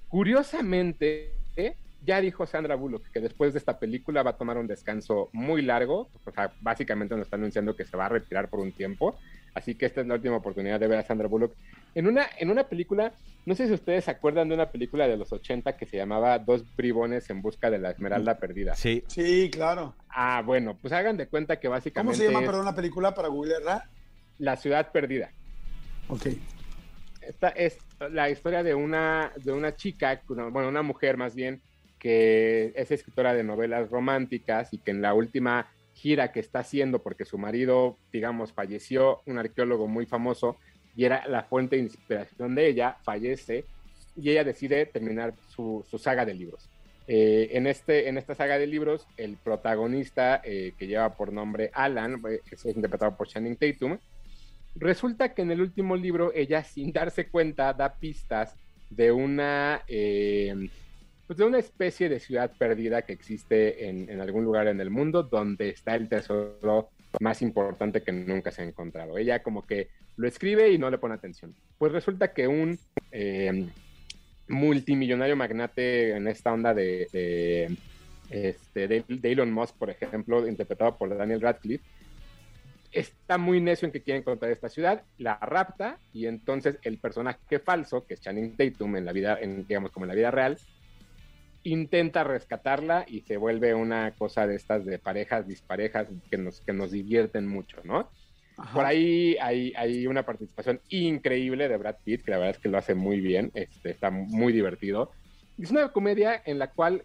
Curiosamente, 0.08 1.32
¿eh? 1.56 1.76
ya 2.04 2.20
dijo 2.20 2.46
Sandra 2.46 2.74
Bullock 2.76 3.10
que 3.12 3.20
después 3.20 3.52
de 3.52 3.58
esta 3.58 3.78
película 3.78 4.22
va 4.22 4.30
a 4.30 4.36
tomar 4.36 4.56
un 4.56 4.66
descanso 4.66 5.28
muy 5.32 5.62
largo. 5.62 6.08
O 6.24 6.30
sea, 6.30 6.52
básicamente 6.60 7.14
nos 7.16 7.24
está 7.26 7.36
anunciando 7.36 7.76
que 7.76 7.84
se 7.84 7.96
va 7.96 8.06
a 8.06 8.08
retirar 8.08 8.48
por 8.48 8.60
un 8.60 8.72
tiempo. 8.72 9.18
Así 9.54 9.74
que 9.74 9.86
esta 9.86 10.00
es 10.00 10.06
la 10.06 10.14
última 10.14 10.36
oportunidad 10.36 10.78
de 10.80 10.86
ver 10.88 10.98
a 10.98 11.02
Sandra 11.02 11.28
Bullock 11.28 11.54
en 11.94 12.06
una, 12.06 12.26
en 12.38 12.50
una 12.50 12.64
película. 12.68 13.12
No 13.44 13.54
sé 13.56 13.66
si 13.66 13.72
ustedes 13.72 14.04
se 14.04 14.10
acuerdan 14.12 14.48
de 14.48 14.54
una 14.54 14.70
película 14.70 15.08
de 15.08 15.16
los 15.16 15.32
80 15.32 15.76
que 15.76 15.84
se 15.86 15.96
llamaba 15.96 16.38
Dos 16.38 16.64
bribones 16.76 17.28
en 17.30 17.42
busca 17.42 17.70
de 17.70 17.78
la 17.78 17.90
Esmeralda 17.90 18.38
Perdida. 18.38 18.74
Sí. 18.74 19.02
Sí, 19.08 19.50
claro. 19.52 19.96
Ah, 20.08 20.42
bueno, 20.46 20.78
pues 20.80 20.92
hagan 20.92 21.16
de 21.16 21.26
cuenta 21.26 21.56
que 21.56 21.66
¿Cómo 21.66 21.74
básicamente 21.76 22.18
se 22.18 22.26
llama, 22.26 22.40
es 22.40 22.46
perdón, 22.46 22.64
la 22.66 22.74
película 22.74 23.14
para 23.14 23.28
googlearla? 23.28 23.88
La 24.38 24.56
Ciudad 24.56 24.92
Perdida. 24.92 25.32
Ok. 26.08 26.28
Esta 27.20 27.48
es 27.48 27.78
la 28.10 28.30
historia 28.30 28.62
de 28.62 28.74
una, 28.74 29.32
de 29.42 29.52
una 29.52 29.74
chica, 29.76 30.20
una- 30.28 30.48
bueno, 30.48 30.68
una 30.68 30.82
mujer 30.82 31.16
más 31.16 31.34
bien, 31.34 31.62
que 31.98 32.72
es 32.74 32.90
escritora 32.90 33.32
de 33.34 33.44
novelas 33.44 33.90
románticas 33.90 34.72
y 34.72 34.78
que 34.78 34.90
en 34.90 35.02
la 35.02 35.14
última 35.14 35.68
gira 35.94 36.32
que 36.32 36.40
está 36.40 36.60
haciendo, 36.60 37.00
porque 37.02 37.24
su 37.24 37.38
marido, 37.38 37.96
digamos, 38.12 38.52
falleció, 38.52 39.20
un 39.26 39.38
arqueólogo 39.38 39.86
muy 39.86 40.06
famoso, 40.06 40.56
y 40.96 41.04
era 41.04 41.26
la 41.28 41.44
fuente 41.44 41.76
de 41.76 41.82
inspiración 41.82 42.54
de 42.54 42.68
ella, 42.68 42.96
fallece, 43.02 43.64
y 44.16 44.30
ella 44.30 44.44
decide 44.44 44.86
terminar 44.86 45.34
su, 45.48 45.84
su 45.90 45.98
saga 45.98 46.24
de 46.24 46.34
libros. 46.34 46.68
Eh, 47.08 47.50
en, 47.52 47.66
este, 47.66 48.08
en 48.08 48.18
esta 48.18 48.34
saga 48.34 48.58
de 48.58 48.66
libros, 48.66 49.06
el 49.16 49.36
protagonista, 49.36 50.40
eh, 50.44 50.72
que 50.78 50.86
lleva 50.86 51.14
por 51.14 51.32
nombre 51.32 51.70
Alan, 51.72 52.22
eh, 52.28 52.40
es 52.50 52.64
interpretado 52.66 53.16
por 53.16 53.26
Channing 53.26 53.56
Tatum, 53.56 53.98
Resulta 54.74 55.34
que 55.34 55.42
en 55.42 55.50
el 55.50 55.60
último 55.60 55.96
libro 55.96 56.32
ella, 56.34 56.64
sin 56.64 56.92
darse 56.92 57.28
cuenta, 57.28 57.72
da 57.72 57.94
pistas 57.94 58.54
de 58.90 59.12
una, 59.12 59.82
eh, 59.88 60.68
pues 61.26 61.38
de 61.38 61.44
una 61.44 61.58
especie 61.58 62.08
de 62.08 62.20
ciudad 62.20 62.52
perdida 62.58 63.02
que 63.02 63.12
existe 63.12 63.88
en, 63.88 64.08
en 64.10 64.20
algún 64.20 64.44
lugar 64.44 64.66
en 64.68 64.80
el 64.80 64.90
mundo 64.90 65.22
donde 65.22 65.70
está 65.70 65.94
el 65.94 66.08
tesoro 66.08 66.90
más 67.20 67.42
importante 67.42 68.02
que 68.02 68.12
nunca 68.12 68.50
se 68.50 68.62
ha 68.62 68.64
encontrado. 68.64 69.18
Ella 69.18 69.42
como 69.42 69.66
que 69.66 69.88
lo 70.16 70.28
escribe 70.28 70.70
y 70.70 70.78
no 70.78 70.90
le 70.90 70.98
pone 70.98 71.14
atención. 71.14 71.54
Pues 71.78 71.92
resulta 71.92 72.32
que 72.32 72.48
un 72.48 72.78
eh, 73.10 73.68
multimillonario 74.48 75.36
magnate 75.36 76.16
en 76.16 76.28
esta 76.28 76.52
onda 76.52 76.74
de, 76.74 77.08
de, 77.12 77.76
este, 78.30 79.04
Elon 79.22 79.52
Musk, 79.52 79.76
por 79.76 79.90
ejemplo, 79.90 80.46
interpretado 80.46 80.96
por 80.96 81.16
Daniel 81.16 81.40
Radcliffe, 81.40 81.84
está 82.92 83.38
muy 83.38 83.60
necio 83.60 83.86
en 83.86 83.92
que 83.92 84.02
quiere 84.02 84.20
encontrar 84.20 84.52
esta 84.52 84.68
ciudad, 84.68 85.02
la 85.18 85.38
rapta 85.38 85.98
y 86.12 86.26
entonces 86.26 86.78
el 86.82 86.98
personaje 86.98 87.58
falso, 87.58 88.06
que 88.06 88.14
es 88.14 88.20
Channing 88.20 88.56
Tatum 88.56 88.96
en 88.96 89.06
la 89.06 89.12
vida, 89.12 89.38
en, 89.40 89.66
digamos 89.66 89.90
como 89.90 90.04
en 90.04 90.08
la 90.08 90.14
vida 90.14 90.30
real, 90.30 90.58
intenta 91.64 92.24
rescatarla 92.24 93.04
y 93.06 93.20
se 93.20 93.36
vuelve 93.36 93.74
una 93.74 94.12
cosa 94.12 94.46
de 94.46 94.56
estas 94.56 94.84
de 94.84 94.98
parejas, 94.98 95.46
disparejas 95.46 96.08
que 96.30 96.38
nos, 96.38 96.60
que 96.60 96.72
nos 96.72 96.90
divierten 96.90 97.46
mucho, 97.46 97.78
¿no? 97.84 98.10
Ajá. 98.56 98.74
Por 98.74 98.84
ahí 98.84 99.36
hay, 99.40 99.72
hay 99.76 100.06
una 100.06 100.24
participación 100.24 100.80
increíble 100.88 101.68
de 101.68 101.76
Brad 101.76 101.96
Pitt, 102.04 102.22
que 102.22 102.30
la 102.32 102.38
verdad 102.38 102.56
es 102.56 102.62
que 102.62 102.68
lo 102.68 102.78
hace 102.78 102.94
muy 102.94 103.20
bien, 103.20 103.50
este, 103.54 103.90
está 103.90 104.10
muy 104.10 104.52
divertido. 104.52 105.10
Es 105.58 105.70
una 105.70 105.90
comedia 105.92 106.42
en 106.44 106.58
la 106.58 106.70
cual 106.70 107.04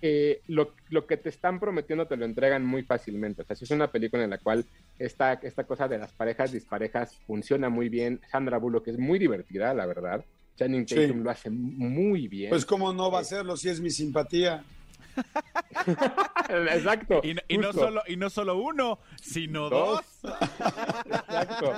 eh, 0.00 0.40
lo, 0.46 0.74
lo, 0.90 1.06
que 1.06 1.16
te 1.16 1.28
están 1.28 1.58
prometiendo 1.58 2.06
te 2.06 2.16
lo 2.16 2.24
entregan 2.24 2.64
muy 2.64 2.84
fácilmente. 2.84 3.42
O 3.42 3.44
sea, 3.44 3.56
si 3.56 3.64
es 3.64 3.70
una 3.70 3.90
película 3.90 4.22
en 4.22 4.30
la 4.30 4.38
cual 4.38 4.64
esta, 4.98 5.34
esta 5.34 5.64
cosa 5.64 5.88
de 5.88 5.98
las 5.98 6.12
parejas 6.12 6.52
disparejas 6.52 7.16
funciona 7.26 7.68
muy 7.68 7.88
bien. 7.88 8.20
Sandra 8.30 8.58
Bullock 8.58 8.88
es 8.88 8.98
muy 8.98 9.18
divertida, 9.18 9.74
la 9.74 9.86
verdad. 9.86 10.24
Channing 10.56 10.86
Tatum 10.86 11.18
Sí. 11.18 11.24
lo 11.24 11.30
hace 11.30 11.50
muy 11.50 12.28
bien. 12.28 12.50
Pues 12.50 12.64
cómo 12.66 12.92
no 12.92 13.10
va 13.10 13.20
a 13.20 13.24
serlo 13.24 13.56
si 13.56 13.68
es 13.68 13.80
mi 13.80 13.90
simpatía. 13.90 14.62
Exacto. 16.48 17.20
Y, 17.22 17.34
no- 17.34 17.40
y 17.48 17.58
no 17.58 17.66
justo. 17.68 17.80
solo, 17.82 18.02
y 18.06 18.16
no 18.16 18.30
solo 18.30 18.56
uno, 18.58 18.98
sino 19.20 19.68
dos. 19.68 20.00
Dos. 20.22 20.32
Exacto. 21.06 21.72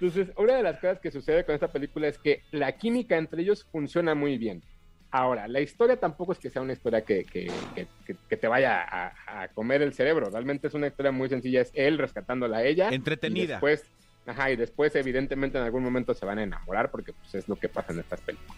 Entonces, 0.00 0.28
una 0.36 0.54
de 0.56 0.62
las 0.62 0.76
cosas 0.78 1.00
que 1.00 1.10
sucede 1.10 1.44
con 1.44 1.54
esta 1.54 1.68
película 1.68 2.08
es 2.08 2.18
que 2.18 2.42
la 2.50 2.72
química 2.72 3.16
entre 3.16 3.42
ellos 3.42 3.66
funciona 3.70 4.14
muy 4.14 4.38
bien. 4.38 4.62
Ahora, 5.10 5.48
la 5.48 5.60
historia 5.60 5.96
tampoco 5.98 6.32
es 6.32 6.38
que 6.38 6.50
sea 6.50 6.62
una 6.62 6.72
historia 6.72 7.02
que, 7.02 7.24
que- 7.24 7.50
que- 7.74 7.86
que- 8.06 8.16
que 8.28 8.36
te 8.36 8.48
vaya 8.48 8.82
a, 8.82 9.42
a 9.44 9.48
comer 9.48 9.82
el 9.82 9.94
cerebro. 9.94 10.28
Realmente 10.30 10.66
es 10.68 10.74
una 10.74 10.88
historia 10.88 11.12
muy 11.12 11.28
sencilla. 11.28 11.60
Es 11.62 11.70
él 11.74 11.98
rescatándola 11.98 12.58
a 12.58 12.64
ella. 12.64 12.88
Entretenida. 12.90 13.44
Y 13.44 13.46
después, 13.46 13.84
ajá, 14.26 14.50
y 14.50 14.56
después, 14.56 14.94
evidentemente, 14.96 15.58
en 15.58 15.64
algún 15.64 15.82
momento 15.82 16.14
se 16.14 16.26
van 16.26 16.38
a 16.38 16.42
enamorar 16.42 16.90
porque 16.90 17.12
pues, 17.12 17.34
es 17.34 17.48
lo 17.48 17.56
que 17.56 17.68
pasa 17.68 17.92
en 17.92 18.00
estas 18.00 18.20
películas. 18.20 18.56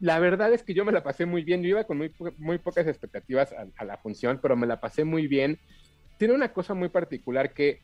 La 0.00 0.18
verdad 0.18 0.52
es 0.52 0.62
que 0.64 0.74
yo 0.74 0.84
me 0.84 0.92
la 0.92 1.04
pasé 1.04 1.26
muy 1.26 1.44
bien. 1.44 1.62
Yo 1.62 1.68
iba 1.68 1.84
con 1.84 1.98
muy, 1.98 2.12
muy 2.38 2.58
pocas 2.58 2.86
expectativas 2.88 3.52
a, 3.52 3.66
a 3.76 3.84
la 3.84 3.98
función, 3.98 4.40
pero 4.42 4.56
me 4.56 4.66
la 4.66 4.80
pasé 4.80 5.04
muy 5.04 5.28
bien. 5.28 5.58
Tiene 6.18 6.34
una 6.34 6.52
cosa 6.52 6.74
muy 6.74 6.88
particular 6.88 7.52
que 7.52 7.80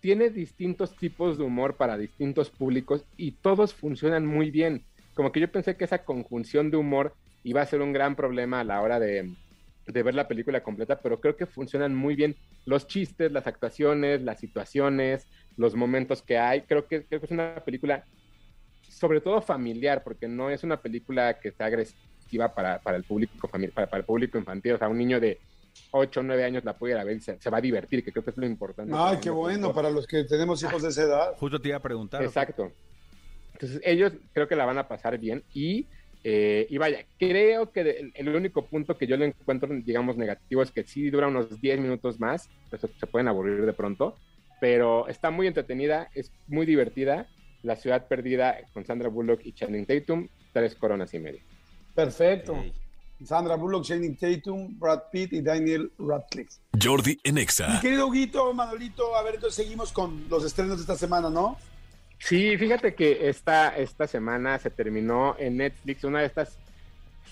tiene 0.00 0.30
distintos 0.30 0.96
tipos 0.96 1.38
de 1.38 1.44
humor 1.44 1.76
para 1.76 1.96
distintos 1.96 2.50
públicos 2.50 3.04
y 3.16 3.32
todos 3.32 3.74
funcionan 3.74 4.26
muy 4.26 4.50
bien. 4.50 4.84
Como 5.14 5.32
que 5.32 5.40
yo 5.40 5.50
pensé 5.50 5.76
que 5.76 5.84
esa 5.84 6.04
conjunción 6.04 6.70
de 6.70 6.76
humor 6.76 7.14
iba 7.44 7.62
a 7.62 7.66
ser 7.66 7.80
un 7.80 7.92
gran 7.92 8.16
problema 8.16 8.60
a 8.60 8.64
la 8.64 8.80
hora 8.82 8.98
de, 8.98 9.32
de 9.86 10.02
ver 10.02 10.14
la 10.14 10.28
película 10.28 10.62
completa, 10.62 11.00
pero 11.00 11.20
creo 11.20 11.36
que 11.36 11.46
funcionan 11.46 11.94
muy 11.94 12.16
bien 12.16 12.36
los 12.66 12.86
chistes, 12.86 13.32
las 13.32 13.46
actuaciones, 13.46 14.22
las 14.22 14.40
situaciones, 14.40 15.26
los 15.56 15.74
momentos 15.74 16.22
que 16.22 16.38
hay. 16.38 16.62
Creo 16.62 16.86
que, 16.86 17.04
creo 17.04 17.20
que 17.20 17.26
es 17.26 17.32
una 17.32 17.62
película 17.64 18.04
sobre 18.88 19.20
todo 19.20 19.42
familiar, 19.42 20.02
porque 20.02 20.26
no 20.26 20.48
es 20.50 20.64
una 20.64 20.80
película 20.80 21.38
que 21.38 21.52
sea 21.52 21.66
agresiva 21.66 22.54
para, 22.54 22.78
para 22.78 22.96
el 22.96 23.04
público 23.04 23.48
para, 23.48 23.86
para 23.86 23.98
el 23.98 24.04
público 24.04 24.38
infantil. 24.38 24.72
O 24.72 24.78
sea, 24.78 24.88
un 24.88 24.98
niño 24.98 25.20
de 25.20 25.38
8 25.90 26.20
o 26.20 26.22
9 26.22 26.44
años 26.44 26.64
la 26.64 26.78
puede 26.78 26.94
ir 26.94 26.98
a 26.98 27.04
ver 27.04 27.16
y 27.16 27.20
se, 27.20 27.38
se 27.38 27.50
va 27.50 27.58
a 27.58 27.60
divertir, 27.60 28.02
que 28.02 28.12
creo 28.12 28.24
que 28.24 28.30
es 28.30 28.36
lo 28.36 28.46
importante. 28.46 28.92
Ay, 28.96 29.18
qué 29.20 29.30
bueno, 29.30 29.74
para 29.74 29.90
los 29.90 30.06
que 30.06 30.24
tenemos 30.24 30.62
hijos 30.62 30.82
de 30.82 30.88
esa 30.88 31.02
edad. 31.02 31.34
Justo 31.36 31.60
te 31.60 31.68
iba 31.68 31.76
a 31.76 31.82
preguntar. 31.82 32.22
Exacto. 32.22 32.72
Entonces, 33.52 33.80
ellos 33.84 34.12
creo 34.32 34.48
que 34.48 34.56
la 34.56 34.66
van 34.66 34.78
a 34.78 34.88
pasar 34.88 35.18
bien 35.18 35.42
y, 35.52 35.86
eh, 36.24 36.66
y 36.68 36.76
vaya, 36.78 37.04
creo 37.18 37.70
que 37.72 37.84
de- 37.84 38.12
el, 38.14 38.28
único 38.34 38.66
punto 38.66 38.96
que 38.96 39.06
yo 39.06 39.16
le 39.16 39.26
encuentro, 39.26 39.68
digamos, 39.82 40.16
negativo 40.16 40.62
es 40.62 40.70
que 40.70 40.84
sí 40.84 41.08
dura 41.10 41.28
unos 41.28 41.60
10 41.60 41.80
minutos 41.80 42.20
más, 42.20 42.48
pues 42.68 42.82
se 42.82 43.06
pueden 43.06 43.28
aburrir 43.28 43.64
de 43.64 43.72
pronto, 43.72 44.16
pero 44.60 45.08
está 45.08 45.30
muy 45.30 45.46
entretenida, 45.46 46.10
es 46.14 46.32
muy 46.46 46.66
divertida. 46.66 47.28
La 47.62 47.76
ciudad 47.76 48.06
perdida 48.06 48.58
con 48.72 48.84
Sandra 48.84 49.08
Bullock 49.08 49.44
y 49.44 49.52
Channing 49.52 49.86
Tatum, 49.86 50.28
tres 50.52 50.74
coronas 50.74 51.12
y 51.14 51.18
media. 51.18 51.42
Perfecto. 51.94 52.62
Sandra 53.24 53.56
Bullock, 53.56 53.84
Channing 53.84 54.16
Tatum, 54.16 54.78
Brad 54.78 55.04
Pitt 55.10 55.32
y 55.32 55.40
Daniel 55.40 55.90
Radcliffe. 55.98 56.60
Jordi 56.80 57.18
en 57.24 57.34
Mi 57.34 57.46
querido 57.80 58.08
Huguito, 58.08 58.52
Manolito, 58.52 59.16
a 59.16 59.22
ver, 59.22 59.36
entonces 59.36 59.64
seguimos 59.64 59.90
con 59.92 60.28
los 60.28 60.44
estrenos 60.44 60.76
de 60.76 60.82
esta 60.82 60.96
semana, 60.96 61.30
¿no? 61.30 61.56
Sí, 62.18 62.56
fíjate 62.58 62.94
que 62.94 63.28
esta, 63.28 63.76
esta 63.76 64.06
semana 64.06 64.58
se 64.58 64.70
terminó 64.70 65.36
en 65.38 65.58
Netflix 65.58 66.04
una 66.04 66.20
de 66.20 66.26
estas 66.26 66.58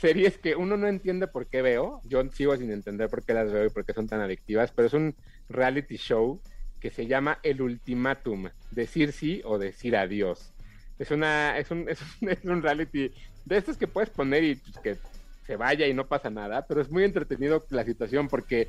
series 0.00 0.38
que 0.38 0.56
uno 0.56 0.76
no 0.76 0.86
entiende 0.86 1.26
por 1.26 1.46
qué 1.46 1.62
veo. 1.62 2.00
Yo 2.04 2.22
sigo 2.30 2.56
sin 2.56 2.70
entender 2.70 3.08
por 3.08 3.22
qué 3.22 3.34
las 3.34 3.52
veo 3.52 3.66
y 3.66 3.70
por 3.70 3.84
qué 3.84 3.92
son 3.92 4.08
tan 4.08 4.20
adictivas, 4.20 4.72
pero 4.74 4.88
es 4.88 4.94
un 4.94 5.14
reality 5.48 5.96
show 5.96 6.40
que 6.84 6.90
se 6.90 7.06
llama 7.06 7.38
El 7.42 7.62
Ultimátum, 7.62 8.50
decir 8.70 9.12
sí 9.12 9.40
o 9.46 9.56
decir 9.56 9.96
adiós. 9.96 10.52
Es 10.98 11.10
una, 11.10 11.56
es 11.56 11.70
un, 11.70 11.88
es 11.88 11.98
un, 12.20 12.28
es 12.28 12.44
un 12.44 12.62
reality 12.62 13.10
de 13.46 13.56
estos 13.56 13.78
que 13.78 13.86
puedes 13.86 14.10
poner 14.10 14.44
y 14.44 14.56
pues, 14.56 14.76
que 14.80 14.98
se 15.46 15.56
vaya 15.56 15.86
y 15.86 15.94
no 15.94 16.06
pasa 16.06 16.28
nada, 16.28 16.66
pero 16.66 16.82
es 16.82 16.90
muy 16.90 17.04
entretenido 17.04 17.64
la 17.70 17.84
situación 17.84 18.28
porque 18.28 18.68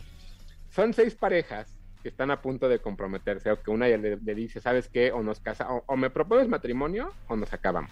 son 0.70 0.94
seis 0.94 1.14
parejas 1.14 1.78
que 2.04 2.08
están 2.08 2.32
a 2.32 2.42
punto 2.42 2.70
de 2.70 2.80
comprometerse 2.80 3.52
o 3.52 3.62
que 3.62 3.70
una 3.70 3.90
ya 3.90 3.98
le, 3.98 4.16
le 4.16 4.34
dice, 4.34 4.62
¿sabes 4.62 4.88
qué? 4.88 5.12
O 5.12 5.22
nos 5.22 5.42
casa, 5.42 5.70
o, 5.70 5.84
o 5.86 5.98
me 5.98 6.10
propones 6.10 6.48
matrimonio 6.48 7.12
o 7.28 7.36
nos 7.36 7.52
acabamos. 7.52 7.92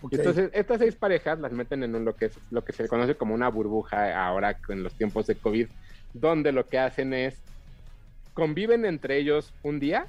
Ok. 0.00 0.14
Y 0.14 0.16
entonces 0.16 0.48
estas 0.54 0.78
seis 0.78 0.96
parejas 0.96 1.38
las 1.38 1.52
meten 1.52 1.82
en 1.82 1.94
un, 1.94 2.06
lo 2.06 2.16
que 2.16 2.26
es 2.26 2.38
lo 2.50 2.64
que 2.64 2.72
se 2.72 2.88
conoce 2.88 3.14
como 3.14 3.34
una 3.34 3.50
burbuja 3.50 4.26
ahora 4.26 4.58
en 4.70 4.82
los 4.82 4.94
tiempos 4.94 5.26
de 5.26 5.34
COVID, 5.34 5.68
donde 6.14 6.50
lo 6.50 6.66
que 6.66 6.78
hacen 6.78 7.12
es 7.12 7.42
conviven 8.34 8.84
entre 8.84 9.16
ellos 9.16 9.52
un 9.62 9.80
día, 9.80 10.06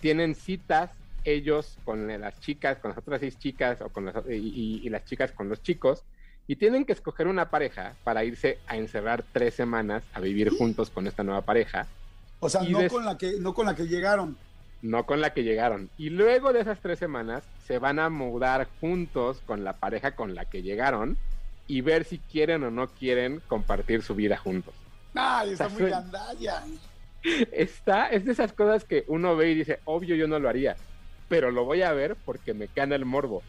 tienen 0.00 0.34
citas 0.34 0.90
ellos 1.24 1.76
con 1.84 2.06
las 2.20 2.40
chicas, 2.40 2.78
con 2.78 2.90
las 2.90 2.98
otras 2.98 3.20
seis 3.20 3.38
chicas 3.38 3.80
o 3.80 3.88
con 3.88 4.06
las, 4.06 4.16
y, 4.28 4.32
y- 4.34 4.80
y 4.84 4.88
las 4.88 5.04
chicas 5.04 5.30
con 5.32 5.48
los 5.48 5.62
chicos, 5.62 6.02
y 6.48 6.56
tienen 6.56 6.84
que 6.84 6.92
escoger 6.92 7.28
una 7.28 7.50
pareja 7.50 7.94
para 8.02 8.24
irse 8.24 8.58
a 8.66 8.76
encerrar 8.76 9.24
tres 9.32 9.54
semanas 9.54 10.02
a 10.14 10.20
vivir 10.20 10.50
juntos 10.58 10.90
con 10.90 11.06
esta 11.06 11.22
nueva 11.22 11.42
pareja. 11.42 11.86
O 12.40 12.48
sea, 12.48 12.62
no, 12.62 12.80
des- 12.80 12.92
con 12.92 13.04
la 13.04 13.16
que, 13.16 13.34
no 13.38 13.54
con 13.54 13.66
la 13.66 13.76
que 13.76 13.86
llegaron. 13.86 14.36
no 14.82 15.06
con 15.06 15.20
la 15.20 15.32
que 15.32 15.44
llegaron. 15.44 15.88
Y 15.96 16.10
luego 16.10 16.52
de 16.52 16.60
esas 16.62 16.80
tres 16.80 16.98
semanas 16.98 17.44
se 17.64 17.78
van 17.78 18.00
a 18.00 18.08
mudar 18.10 18.66
juntos 18.80 19.40
con 19.46 19.62
la 19.62 19.74
pareja 19.74 20.16
con 20.16 20.34
la 20.34 20.44
que 20.46 20.62
llegaron 20.62 21.16
y 21.68 21.82
ver 21.82 22.02
si 22.04 22.18
quieren 22.18 22.64
o 22.64 22.72
no 22.72 22.88
quieren 22.88 23.40
compartir 23.46 24.02
su 24.02 24.16
vida 24.16 24.36
juntos. 24.36 24.74
Ay, 25.14 25.52
está 25.52 25.66
Está 25.66 25.78
muy 25.78 25.90
gandalla. 25.90 26.62
Está, 27.52 28.08
es 28.08 28.24
de 28.24 28.32
esas 28.32 28.52
cosas 28.52 28.84
que 28.84 29.04
uno 29.06 29.36
ve 29.36 29.50
y 29.50 29.54
dice, 29.54 29.78
obvio 29.84 30.16
yo 30.16 30.26
no 30.26 30.38
lo 30.38 30.48
haría, 30.48 30.76
pero 31.28 31.50
lo 31.50 31.64
voy 31.64 31.82
a 31.82 31.92
ver 31.92 32.16
porque 32.24 32.54
me 32.54 32.68
cana 32.68 32.96
el 32.96 33.04
morbo. 33.04 33.42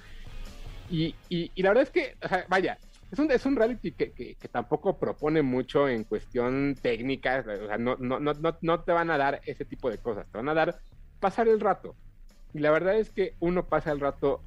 Y, 0.89 1.15
y, 1.29 1.51
y 1.55 1.63
la 1.63 1.70
verdad 1.70 1.84
es 1.84 1.89
que, 1.89 2.15
o 2.24 2.27
sea, 2.27 2.46
vaya, 2.50 2.77
es 3.12 3.20
un, 3.20 3.32
es 3.32 3.46
un 3.46 3.55
reality 3.55 3.91
que, 3.91 4.12
que, 4.12 4.36
que 4.36 4.48
tampoco 4.48 4.98
propone 4.98 5.41
mucho 5.41 5.88
en 5.88 6.03
cuestión 6.03 6.75
técnica, 6.82 7.43
o 7.48 7.67
sea, 7.67 7.77
no, 7.77 7.96
no, 8.00 8.20
no, 8.20 8.34
no, 8.34 8.58
no 8.62 8.79
te 8.82 8.91
van 8.91 9.10
a 9.10 9.17
dar 9.17 9.41
ese 9.46 9.65
tipo 9.65 9.89
de 9.89 9.98
cosas, 9.98 10.27
te 10.32 10.38
van 10.38 10.50
a 10.50 10.53
dar 10.53 10.77
pasar 11.20 11.48
el 11.48 11.60
rato. 11.60 11.96
Y 12.53 12.60
la 12.60 12.70
verdad 12.70 12.96
es 12.96 13.10
que 13.10 13.34
uno 13.39 13.65
pasa 13.65 13.91
el 13.91 14.00
rato 14.00 14.41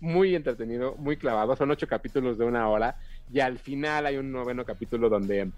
muy 0.00 0.34
entretenido, 0.34 0.94
muy 0.96 1.16
clavado, 1.16 1.56
son 1.56 1.70
ocho 1.70 1.88
capítulos 1.88 2.38
de 2.38 2.44
una 2.44 2.68
hora 2.68 2.96
y 3.32 3.40
al 3.40 3.58
final 3.58 4.06
hay 4.06 4.16
un 4.16 4.30
noveno 4.30 4.64
capítulo 4.64 5.08
donde 5.08 5.50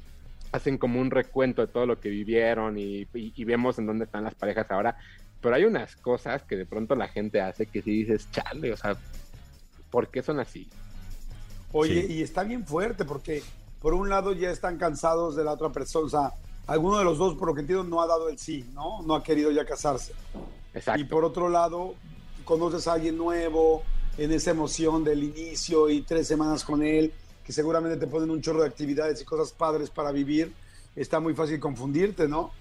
hacen 0.53 0.79
como 0.79 1.01
un 1.01 1.11
recuento 1.11 1.63
de 1.63 1.73
todo 1.73 1.87
lo 1.87 2.01
que 2.01 2.09
vivieron 2.09 2.79
y, 2.79 3.03
y- 3.15 3.33
y 3.37 3.45
vemos 3.45 3.79
en 3.79 3.87
dónde 3.87 4.05
están 4.05 4.25
las 4.25 4.35
parejas 4.35 4.67
ahora. 4.71 4.97
Pero 5.41 5.55
hay 5.55 5.65
unas 5.65 5.97
cosas 5.97 6.43
que 6.43 6.57
de 6.57 6.67
pronto 6.67 6.95
la 6.95 7.09
gente 7.09 7.41
hace 7.41 7.67
que 7.67 7.81
si 7.83 7.91
dices, 8.05 8.29
chale, 8.31 8.73
o 8.73 8.77
sea, 8.77 8.97
¿por 9.91 10.09
qué 10.09 10.23
son 10.23 10.41
así? 10.41 10.69
Oye, 11.73 12.07
Sí. 12.07 12.13
y 12.15 12.23
está 12.23 12.43
bien 12.43 12.67
fuerte 12.67 13.05
porque 13.05 13.43
por 13.81 13.95
un 13.95 14.09
lado 14.11 14.33
ya 14.33 14.51
están 14.51 14.77
cansados 14.77 15.37
de 15.37 15.45
la 15.45 15.53
otra 15.53 15.71
persona. 15.71 16.05
O 16.07 16.09
sea, 16.11 16.33
alguno 16.67 16.99
de 16.99 17.05
los 17.05 17.17
dos, 17.17 17.37
por 17.37 17.49
lo 17.49 17.55
que 17.55 17.61
entiendo, 17.61 17.85
no 17.85 18.03
ha 18.03 18.07
dado 18.07 18.29
el 18.29 18.39
sí, 18.39 18.69
¿no? 18.75 19.03
No 19.03 19.15
ha 19.15 19.23
querido 19.23 19.51
ya 19.51 19.65
casarse. 19.65 20.13
Exacto. 20.75 21.01
Y 21.01 21.05
por 21.05 21.25
otro 21.25 21.49
lado, 21.49 21.95
conoces 22.45 22.87
a 22.89 22.95
alguien 22.95 23.17
nuevo 23.17 23.83
en 24.19 24.33
esa 24.33 24.51
emoción 24.51 25.05
del 25.05 25.23
inicio 25.25 25.89
y 25.89 26.03
tres 26.03 26.27
semanas 26.27 26.65
con 26.65 26.83
él, 26.83 27.13
seguramente 27.53 27.99
te 27.99 28.07
ponen 28.07 28.31
un 28.31 28.41
chorro 28.41 28.63
de 28.63 28.69
actividades 28.69 29.21
y 29.21 29.25
cosas 29.25 29.53
padres 29.53 29.91
para 29.91 30.13
vivir. 30.13 30.53
Está 30.95 31.21
muy 31.21 31.35
fácil 31.35 31.61
confundirte, 31.61 32.29
¿no? 32.29 32.53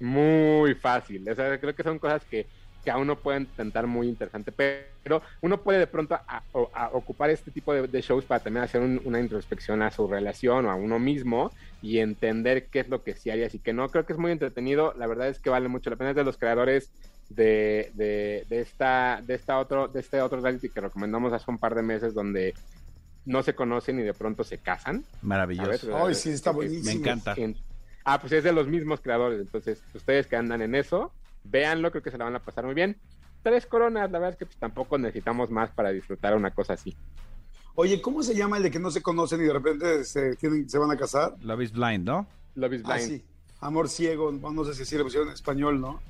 Muy 0.00 0.74
fácil. 0.74 1.28
O 1.30 1.34
sea, 1.34 1.58
creo 1.60 1.74
que 1.74 1.82
son 1.82 1.98
cosas 1.98 2.24
que, 2.28 2.48
que 2.84 2.90
a 2.90 2.98
uno 2.98 3.20
pueden 3.22 3.54
tentar 3.54 3.86
muy 3.86 4.08
interesante, 4.08 4.52
pero 4.52 5.22
uno 5.42 5.62
puede 5.62 5.78
de 5.80 5.86
pronto 5.86 6.14
a- 6.14 6.44
ocupar 6.92 7.30
este 7.30 7.50
tipo 7.50 7.72
de, 7.72 8.00
shows 8.02 8.26
para 8.26 8.42
también 8.42 8.64
hacer 8.64 8.82
un- 8.82 9.00
una 9.04 9.20
introspección 9.20 9.82
a 9.82 9.90
su 9.90 10.06
relación 10.08 10.66
o 10.66 10.70
a 10.70 10.74
uno 10.74 10.98
mismo 10.98 11.54
y 11.80 11.98
entender 11.98 12.68
qué 12.70 12.80
es 12.80 12.88
lo 12.88 13.02
que 13.02 13.14
sí 13.16 13.30
harías 13.30 13.54
y 13.54 13.60
que 13.60 13.72
no. 13.72 13.90
Creo 13.90 14.04
que 14.06 14.12
es 14.12 14.18
muy 14.18 14.32
entretenido. 14.32 14.92
La 14.96 15.06
verdad 15.06 15.28
es 15.28 15.40
que 15.40 15.50
vale 15.50 15.68
mucho 15.68 15.90
la 15.90 15.96
pena. 15.96 16.10
Es 16.10 16.16
de 16.16 16.24
los 16.24 16.38
creadores 16.38 16.92
de, 17.28 17.90
de, 17.94 18.44
de 18.48 18.60
esta, 18.60 19.22
de 19.24 19.34
esta 19.34 19.58
otro, 19.58 19.88
de 19.88 20.00
este 20.00 20.20
otro 20.20 20.40
reality 20.40 20.70
que 20.70 20.80
recomendamos 20.80 21.32
hace 21.32 21.50
un 21.50 21.58
par 21.58 21.74
de 21.74 21.82
meses 21.82 22.14
donde 22.14 22.54
no 23.26 23.42
se 23.42 23.54
conocen 23.54 23.98
y 24.00 24.02
de 24.02 24.14
pronto 24.14 24.42
se 24.44 24.58
casan. 24.58 25.04
Maravilloso. 25.22 25.94
Ay, 25.96 26.14
sí, 26.14 26.30
está 26.30 26.50
buenísimo. 26.52 26.86
Me 26.86 26.92
encanta. 26.92 27.34
en- 27.36 27.56
ah, 28.04 28.18
pues 28.20 28.32
es 28.32 28.42
de 28.44 28.52
los 28.52 28.66
mismos 28.68 29.00
creadores. 29.00 29.40
Entonces, 29.40 29.82
ustedes 29.94 30.26
que 30.26 30.36
andan 30.36 30.62
en 30.62 30.74
eso, 30.74 31.12
véanlo, 31.44 31.90
creo 31.90 32.02
que 32.02 32.10
se 32.10 32.18
la 32.18 32.24
van 32.24 32.36
a 32.36 32.40
pasar 32.40 32.64
muy 32.64 32.74
bien. 32.74 32.96
Tres 33.42 33.66
coronas, 33.66 34.10
la 34.10 34.18
verdad 34.18 34.30
es 34.32 34.38
que 34.38 34.46
pues, 34.46 34.56
tampoco 34.58 34.96
necesitamos 34.98 35.50
más 35.50 35.70
para 35.70 35.90
disfrutar 35.90 36.34
una 36.34 36.50
cosa 36.52 36.72
así. 36.72 36.96
Oye, 37.74 38.00
¿cómo 38.00 38.22
se 38.22 38.34
llama 38.34 38.56
el 38.56 38.62
de 38.62 38.70
que 38.70 38.78
no 38.78 38.90
se 38.90 39.02
conocen 39.02 39.40
y 39.42 39.44
de 39.44 39.52
repente 39.52 40.04
se, 40.04 40.34
tienen, 40.36 40.68
se 40.68 40.78
van 40.78 40.90
a 40.90 40.96
casar? 40.96 41.34
Love 41.42 41.60
is 41.62 41.72
Blind, 41.72 42.04
¿no? 42.06 42.26
Love 42.54 42.72
is 42.74 42.82
Ah, 42.86 42.94
Blind. 42.94 43.08
sí. 43.10 43.24
Amor 43.60 43.88
ciego, 43.88 44.32
no 44.32 44.64
sé 44.64 44.74
si 44.74 44.82
así 44.82 44.96
le 44.96 45.02
pusieron 45.04 45.28
en 45.28 45.34
español, 45.34 45.80
¿no? 45.80 46.00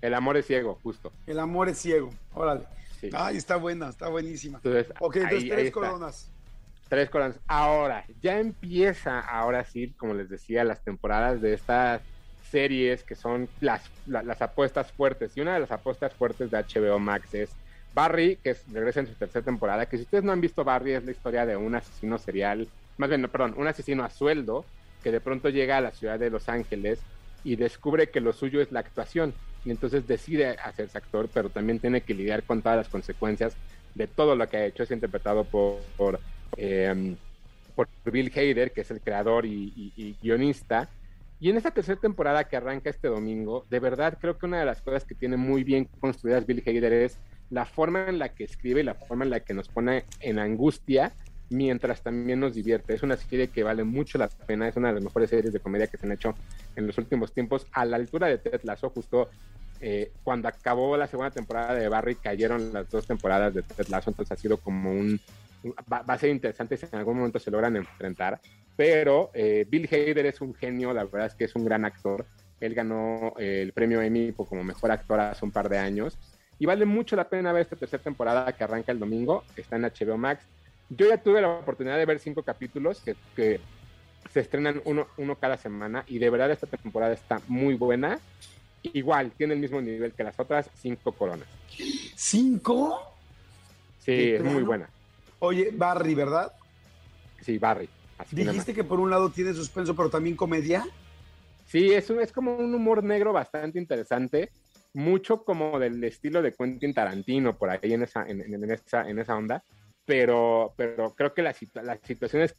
El 0.00 0.14
amor 0.14 0.36
es 0.36 0.46
ciego, 0.46 0.78
justo. 0.82 1.12
El 1.26 1.38
amor 1.40 1.68
es 1.68 1.78
ciego. 1.78 2.10
Órale. 2.34 2.62
Sí. 3.00 3.10
Ay, 3.12 3.36
está 3.36 3.56
buena, 3.56 3.88
está 3.88 4.08
buenísima. 4.08 4.58
Entonces, 4.58 4.92
Ok, 5.00 5.16
entonces 5.16 5.42
ahí- 5.42 5.48
tres 5.48 5.58
ahí 5.60 5.66
está. 5.66 5.80
coronas. 5.80 6.30
Tres 6.88 7.10
coronas. 7.10 7.40
Ahora, 7.48 8.04
ya 8.20 8.38
empieza, 8.38 9.18
ahora 9.20 9.64
sí, 9.64 9.94
como 9.96 10.14
les 10.14 10.28
decía, 10.28 10.62
las 10.64 10.84
temporadas 10.84 11.40
de 11.40 11.52
estas 11.54 12.02
series 12.40 13.02
que 13.04 13.16
son 13.16 13.50
las, 13.58 13.90
la- 14.04 14.22
las 14.22 14.40
apuestas 14.40 14.92
fuertes. 14.92 15.36
Y 15.36 15.40
una 15.40 15.54
de 15.54 15.60
las 15.60 15.72
apuestas 15.72 16.14
fuertes 16.14 16.48
de 16.50 16.58
HBO 16.58 16.98
Max 17.00 17.34
es 17.34 17.58
Barry, 17.90 18.40
que 18.42 18.50
es, 18.50 18.64
regresa 18.72 19.00
en 19.00 19.08
su 19.08 19.16
tercera 19.16 19.44
temporada. 19.44 19.86
Que 19.86 19.96
si 19.96 20.04
ustedes 20.04 20.22
no 20.24 20.30
han 20.32 20.40
visto 20.40 20.62
Barry, 20.64 20.92
es 20.94 21.04
la 21.04 21.10
historia 21.10 21.44
de 21.44 21.56
un 21.56 21.74
asesino 21.74 22.18
serial, 22.18 22.70
más 22.98 23.08
bien, 23.08 23.20
no, 23.22 23.32
perdón, 23.32 23.54
un 23.58 23.66
asesino 23.66 24.04
a 24.04 24.10
sueldo 24.10 24.70
que 25.02 25.10
de 25.12 25.20
pronto 25.20 25.48
llega 25.50 25.78
a 25.78 25.80
la 25.80 25.92
ciudad 25.92 26.18
de 26.20 26.30
Los 26.30 26.48
Ángeles 26.48 27.06
y 27.42 27.56
descubre 27.56 28.10
que 28.10 28.20
lo 28.20 28.32
suyo 28.32 28.60
es 28.60 28.70
la 28.72 28.80
actuación. 28.80 29.38
Y 29.64 29.70
entonces 29.72 30.06
decide 30.06 30.50
hacerse 30.62 30.98
actor, 30.98 31.30
pero 31.32 31.50
también 31.50 31.80
tiene 31.80 32.04
que 32.04 32.14
lidiar 32.14 32.44
con 32.46 32.62
todas 32.62 32.78
las 32.78 32.88
consecuencias 32.88 33.58
de 33.94 34.06
todo 34.08 34.36
lo 34.36 34.48
que 34.48 34.56
ha 34.58 34.66
hecho. 34.66 34.84
Es 34.84 34.90
interpretado 34.92 35.50
por, 35.50 36.22
eh, 36.56 37.16
por 37.74 37.88
Bill 38.04 38.32
Hader, 38.34 38.72
que 38.72 38.80
es 38.82 38.90
el 38.90 39.00
creador 39.00 39.44
y, 39.46 39.72
y- 39.76 39.92
y 39.96 40.16
guionista. 40.22 40.88
Y 41.38 41.50
en 41.50 41.58
esta 41.58 41.70
tercera 41.70 42.00
temporada 42.00 42.44
que 42.44 42.56
arranca 42.56 42.88
este 42.88 43.08
domingo, 43.08 43.66
de 43.68 43.78
verdad 43.80 44.16
creo 44.18 44.38
que 44.38 44.46
una 44.46 44.60
de 44.60 44.64
las 44.66 44.80
cosas 44.80 45.04
que 45.04 45.14
tiene 45.14 45.36
muy 45.36 45.64
bien 45.64 45.86
construidas 46.00 46.46
Bill 46.46 46.62
Hader 46.66 46.92
es 46.92 47.18
la 47.50 47.66
forma 47.66 48.08
en 48.08 48.18
la 48.18 48.30
que 48.30 48.44
escribe 48.44 48.80
y 48.80 48.84
la 48.84 48.94
forma 48.94 49.24
en 49.24 49.30
la 49.30 49.40
que 49.40 49.52
nos 49.54 49.68
pone 49.68 50.04
en 50.20 50.38
angustia 50.38 51.12
mientras 51.50 52.02
también 52.02 52.40
nos 52.40 52.54
divierte. 52.54 52.94
Es 52.94 53.02
una 53.02 53.16
serie 53.16 53.48
que 53.48 53.62
vale 53.62 53.84
mucho 53.84 54.18
la 54.18 54.28
pena, 54.28 54.66
es 54.66 54.76
una 54.76 54.88
de 54.88 54.94
las 54.94 55.02
mejores 55.04 55.30
series 55.30 55.52
de 55.52 55.60
comedia 55.60 55.86
que 55.86 55.96
se 55.98 56.06
han 56.06 56.12
hecho 56.12 56.34
en 56.74 56.86
los 56.86 56.96
últimos 56.98 57.32
tiempos, 57.32 57.66
a 57.72 57.84
la 57.84 57.96
altura 57.96 58.26
de 58.28 58.38
Ted 58.38 58.62
Lasso, 58.64 58.90
justo 58.90 59.28
eh, 59.80 60.10
cuando 60.24 60.48
acabó 60.48 60.96
la 60.96 61.06
segunda 61.06 61.30
temporada 61.30 61.74
de 61.74 61.88
Barry, 61.88 62.16
cayeron 62.16 62.72
las 62.72 62.90
dos 62.90 63.06
temporadas 63.06 63.54
de 63.54 63.62
Ted 63.62 63.86
Lasso, 63.88 64.10
entonces 64.10 64.32
ha 64.32 64.40
sido 64.40 64.56
como 64.56 64.90
un... 64.90 65.20
Va, 65.92 66.02
va 66.02 66.14
a 66.14 66.18
ser 66.18 66.30
interesante 66.30 66.76
si 66.76 66.86
en 66.86 66.96
algún 66.96 67.16
momento 67.16 67.38
se 67.38 67.50
logran 67.50 67.76
enfrentar, 67.76 68.40
pero 68.76 69.30
eh, 69.32 69.66
Bill 69.68 69.88
Hader 69.90 70.26
es 70.26 70.40
un 70.40 70.54
genio, 70.54 70.92
la 70.92 71.04
verdad 71.04 71.26
es 71.26 71.34
que 71.34 71.44
es 71.44 71.56
un 71.56 71.64
gran 71.64 71.84
actor. 71.84 72.26
Él 72.60 72.74
ganó 72.74 73.34
eh, 73.38 73.62
el 73.62 73.72
premio 73.72 74.02
Emmy 74.02 74.32
como 74.32 74.62
mejor 74.62 74.90
actor 74.90 75.18
hace 75.18 75.44
un 75.44 75.50
par 75.50 75.68
de 75.68 75.78
años. 75.78 76.18
Y 76.58 76.66
vale 76.66 76.84
mucho 76.84 77.16
la 77.16 77.28
pena 77.28 77.52
ver 77.52 77.62
esta 77.62 77.76
tercera 77.76 78.02
temporada 78.02 78.52
que 78.52 78.64
arranca 78.64 78.92
el 78.92 78.98
domingo. 78.98 79.44
Está 79.56 79.76
en 79.76 79.82
HBO 79.82 80.16
Max. 80.18 80.44
Yo 80.88 81.08
ya 81.08 81.18
tuve 81.18 81.40
la 81.40 81.48
oportunidad 81.48 81.96
de 81.96 82.06
ver 82.06 82.18
cinco 82.18 82.42
capítulos 82.42 83.00
que, 83.00 83.16
que 83.34 83.60
se 84.32 84.40
estrenan 84.40 84.80
uno, 84.84 85.06
uno 85.16 85.36
cada 85.36 85.56
semana. 85.56 86.04
Y 86.06 86.18
de 86.18 86.30
verdad 86.30 86.50
esta 86.50 86.66
temporada 86.66 87.14
está 87.14 87.40
muy 87.48 87.74
buena. 87.74 88.18
Igual, 88.82 89.32
tiene 89.32 89.54
el 89.54 89.60
mismo 89.60 89.80
nivel 89.80 90.12
que 90.12 90.22
las 90.22 90.38
otras 90.38 90.70
cinco 90.74 91.12
coronas. 91.12 91.48
¿Cinco? 92.14 93.14
Sí, 93.98 94.12
¿De 94.12 94.36
es 94.36 94.44
muy 94.44 94.62
buena. 94.62 94.88
Oye, 95.38 95.70
Barry, 95.72 96.14
¿verdad? 96.14 96.52
Sí, 97.42 97.58
Barry. 97.58 97.88
Así. 98.18 98.34
Dijiste 98.36 98.72
que 98.72 98.84
por 98.84 98.98
un 98.98 99.10
lado 99.10 99.30
tiene 99.30 99.52
suspenso, 99.52 99.94
pero 99.94 100.08
también 100.08 100.36
comedia. 100.36 100.86
Sí, 101.66 101.92
es, 101.92 102.08
un, 102.10 102.20
es 102.20 102.32
como 102.32 102.56
un 102.56 102.74
humor 102.74 103.02
negro 103.02 103.32
bastante 103.32 103.78
interesante, 103.78 104.50
mucho 104.94 105.44
como 105.44 105.78
del 105.78 106.02
estilo 106.04 106.40
de 106.40 106.52
Quentin 106.52 106.94
Tarantino, 106.94 107.56
por 107.56 107.70
ahí 107.70 107.92
en 107.92 108.04
esa, 108.04 108.24
en, 108.26 108.70
esa, 108.70 109.08
en 109.08 109.18
esa 109.18 109.36
onda, 109.36 109.62
pero, 110.06 110.72
pero 110.76 111.12
creo 111.14 111.34
que 111.34 111.42
las, 111.42 111.58
las 111.74 111.98
situaciones 112.02 112.54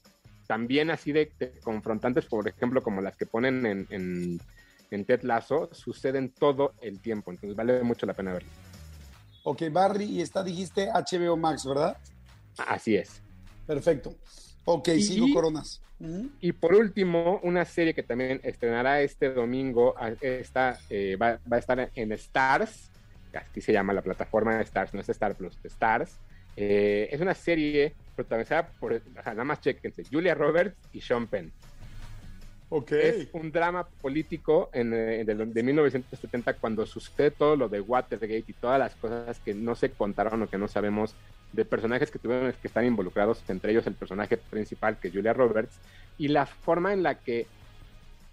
también 0.46 0.92
así 0.92 1.12
de, 1.12 1.32
de 1.40 1.54
confrontantes, 1.64 2.26
por 2.26 2.48
ejemplo, 2.48 2.84
como 2.84 3.02
las 3.02 3.16
que 3.16 3.26
ponen 3.26 3.66
en, 3.66 3.88
en, 3.90 4.40
en 4.92 5.06
Ted 5.06 5.24
Lasso, 5.24 5.70
suceden 5.72 6.32
todo 6.32 6.74
el 6.82 7.00
tiempo, 7.00 7.32
entonces 7.32 7.56
vale 7.56 7.82
mucho 7.84 8.06
la 8.06 8.14
pena 8.14 8.34
verlo. 8.34 8.50
Ok, 9.44 9.64
Barry, 9.72 10.06
y 10.06 10.22
está, 10.22 10.44
dijiste 10.44 10.90
HBO 10.90 11.38
Max, 11.38 11.66
¿verdad? 11.66 11.98
Así 12.58 12.96
es. 12.96 13.22
Perfecto. 13.66 14.16
Ok, 14.66 14.90
Y- 14.90 15.02
cinco 15.02 15.34
coronas. 15.34 15.82
Y 16.42 16.52
por 16.52 16.76
último, 16.76 17.40
una 17.42 17.66
serie 17.66 17.96
que 17.96 18.04
también 18.04 18.40
estrenará 18.44 19.02
este 19.02 19.34
domingo, 19.34 19.96
esta, 20.22 20.78
eh, 20.92 21.16
va, 21.16 21.40
va 21.52 21.56
a 21.58 21.60
estar 21.60 21.90
en 21.96 22.12
Stars, 22.12 22.92
aquí 23.34 23.62
se 23.62 23.74
llama 23.74 23.94
la 23.94 24.04
plataforma 24.04 24.58
de 24.58 24.64
Stars, 24.64 24.94
no 24.94 25.02
es 25.02 25.10
Star 25.10 25.36
Plus, 25.36 25.58
Stars. 25.64 26.18
Eh, 26.56 27.10
es 27.12 27.20
una 27.20 27.34
serie 27.34 27.96
protagonizada 28.16 28.68
por, 28.80 28.94
o 28.94 29.00
sea, 29.24 29.34
nada 29.34 29.44
más 29.44 29.60
chequense, 29.62 30.04
Julia 30.12 30.36
Roberts 30.36 30.76
y 30.94 31.02
Sean 31.02 31.26
Penn. 31.28 31.52
Es 32.98 33.28
un 33.32 33.52
drama 33.52 33.88
político 34.02 34.70
en, 34.74 34.92
eh, 34.94 35.24
de, 35.24 35.36
de 35.36 35.64
1970 35.64 36.58
cuando 36.60 36.86
sucede 36.86 37.30
todo 37.32 37.56
lo 37.56 37.70
de 37.70 37.80
Watergate 37.82 38.46
y 38.48 38.54
todas 38.56 38.80
las 38.80 38.96
cosas 38.96 39.40
que 39.40 39.54
no 39.54 39.76
se 39.76 39.96
contaron 39.96 40.42
o 40.44 40.50
que 40.50 40.58
no 40.58 40.68
sabemos 40.68 41.16
de 41.52 41.66
personajes 41.66 42.10
que 42.12 42.18
tuvieron 42.20 42.52
que 42.54 42.68
estar 42.68 42.84
involucrados, 42.84 43.44
entre 43.50 43.72
ellos 43.72 43.86
el 43.88 43.98
personaje 43.98 44.38
principal 44.50 45.00
que 45.00 45.10
es 45.10 45.14
Julia 45.14 45.34
Roberts, 45.34 45.80
y 46.18 46.30
la 46.30 46.46
forma 46.48 46.92
en 46.94 47.04
la 47.04 47.22
que 47.22 47.52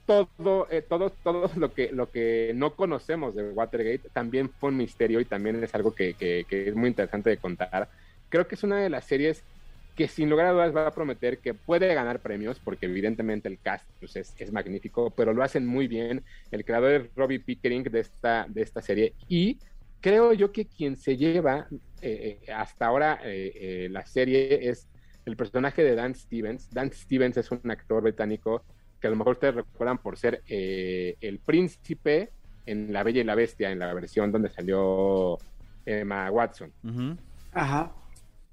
todo, 0.07 0.68
eh, 0.70 0.83
todo, 0.83 1.18
todo 1.23 1.51
lo 1.57 1.73
que, 1.75 1.90
lo 1.92 2.11
que 2.11 2.53
no 2.55 2.77
conocemos 2.77 3.35
de 3.35 3.51
Watergate 3.53 4.11
también 4.12 4.51
fue 4.59 4.70
un 4.70 4.77
misterio 4.77 5.20
y 5.20 5.27
también 5.27 5.62
es 5.64 5.75
algo 5.75 5.94
que- 5.94 6.16
que 6.16 6.68
es 6.68 6.75
muy 6.75 6.88
interesante 6.90 7.31
de 7.31 7.40
contar. 7.40 7.88
Creo 8.29 8.47
que 8.49 8.55
es 8.57 8.62
una 8.64 8.81
de 8.83 8.90
las 8.90 9.07
series 9.07 9.47
que 9.95 10.09
sin 10.09 10.29
lugar 10.29 10.47
a 10.47 10.53
dudas 10.53 10.75
va 10.75 10.89
a 10.89 10.95
prometer 10.95 11.39
que 11.39 11.55
puede 11.55 11.95
ganar 11.95 12.21
premios, 12.21 12.59
porque 12.59 12.87
evidentemente 12.87 13.49
el 13.49 13.59
cast 13.59 13.87
pues, 14.01 14.17
es, 14.17 14.35
es, 14.39 14.53
magnífico, 14.53 15.11
pero 15.11 15.33
lo 15.33 15.43
hacen 15.43 15.67
muy 15.67 15.87
bien. 15.87 16.25
El 16.51 16.65
creador 16.65 16.93
es 16.93 17.15
Robbie 17.15 17.39
Pickering 17.39 17.85
de 17.85 18.01
esta, 18.01 18.47
de 18.49 18.63
esta 18.63 18.83
serie 18.83 19.15
y 19.29 19.59
creo 20.01 20.33
yo 20.33 20.53
que 20.53 20.67
quien 20.67 20.97
se 20.97 21.17
lleva 21.17 21.67
eh, 22.03 22.41
eh 22.47 22.53
hasta 22.53 22.87
ahora 22.87 23.21
eh, 23.25 23.53
eh, 23.55 23.89
la 23.91 24.05
serie 24.05 24.69
es 24.69 24.89
el 25.25 25.37
personaje 25.37 25.83
de 25.83 25.95
Dan 25.95 26.15
Stevens. 26.15 26.69
Dan 26.71 26.93
Stevens 26.93 27.37
es 27.37 27.51
un 27.51 27.71
actor 27.71 28.03
británico 28.03 28.63
que 29.01 29.07
a 29.07 29.11
lo 29.11 29.17
mejor 29.17 29.35
ustedes 29.35 29.55
recuerdan 29.55 29.99
por 29.99 30.19
ser 30.19 30.43
el 30.47 31.39
príncipe 31.39 32.31
en 32.67 32.93
La 32.93 33.03
Bella 33.03 33.21
y 33.21 33.25
la 33.25 33.35
Bestia, 33.35 33.71
en 33.71 33.79
la 33.79 33.93
versión 33.95 34.33
donde 34.33 34.49
salió 34.51 35.39
Emma 35.87 36.31
Watson. 36.31 36.73
Uh 36.83 36.89
-huh. 36.89 37.17
Ajá 37.53 38.04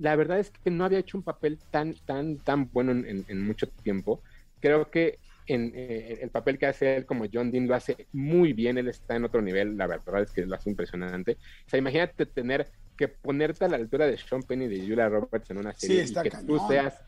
la 0.01 0.15
verdad 0.15 0.39
es 0.39 0.49
que 0.49 0.71
no 0.71 0.83
había 0.83 0.99
hecho 0.99 1.15
un 1.17 1.23
papel 1.23 1.59
tan, 1.69 1.93
tan, 2.05 2.37
tan 2.37 2.69
bueno 2.71 2.91
en, 2.91 3.23
en 3.27 3.41
mucho 3.45 3.67
tiempo. 3.67 4.21
Creo 4.59 4.89
que 4.89 5.19
en, 5.45 5.71
eh, 5.75 6.17
el 6.21 6.29
papel 6.31 6.57
que 6.57 6.65
hace 6.65 6.95
él 6.97 7.05
como 7.05 7.25
John 7.31 7.51
Dean 7.51 7.67
lo 7.67 7.75
hace 7.75 8.07
muy 8.11 8.53
bien, 8.53 8.79
él 8.79 8.87
está 8.87 9.15
en 9.15 9.25
otro 9.25 9.41
nivel, 9.43 9.77
la 9.77 9.85
verdad 9.85 10.23
es 10.23 10.31
que 10.31 10.45
lo 10.45 10.55
hace 10.55 10.71
impresionante. 10.71 11.33
O 11.67 11.69
sea, 11.69 11.77
imagínate 11.77 12.25
tener 12.25 12.67
que 12.97 13.09
ponerte 13.09 13.65
a 13.65 13.67
la 13.67 13.77
altura 13.77 14.07
de 14.07 14.17
Sean 14.17 14.41
Penn 14.41 14.63
y 14.63 14.67
de 14.67 14.79
Julia 14.81 15.07
Roberts 15.07 15.51
en 15.51 15.57
una 15.57 15.73
serie 15.73 16.07
sí, 16.07 16.13
y 16.17 16.21
que 16.23 16.31
cañón. 16.31 16.47
tú 16.47 16.59
seas 16.67 16.99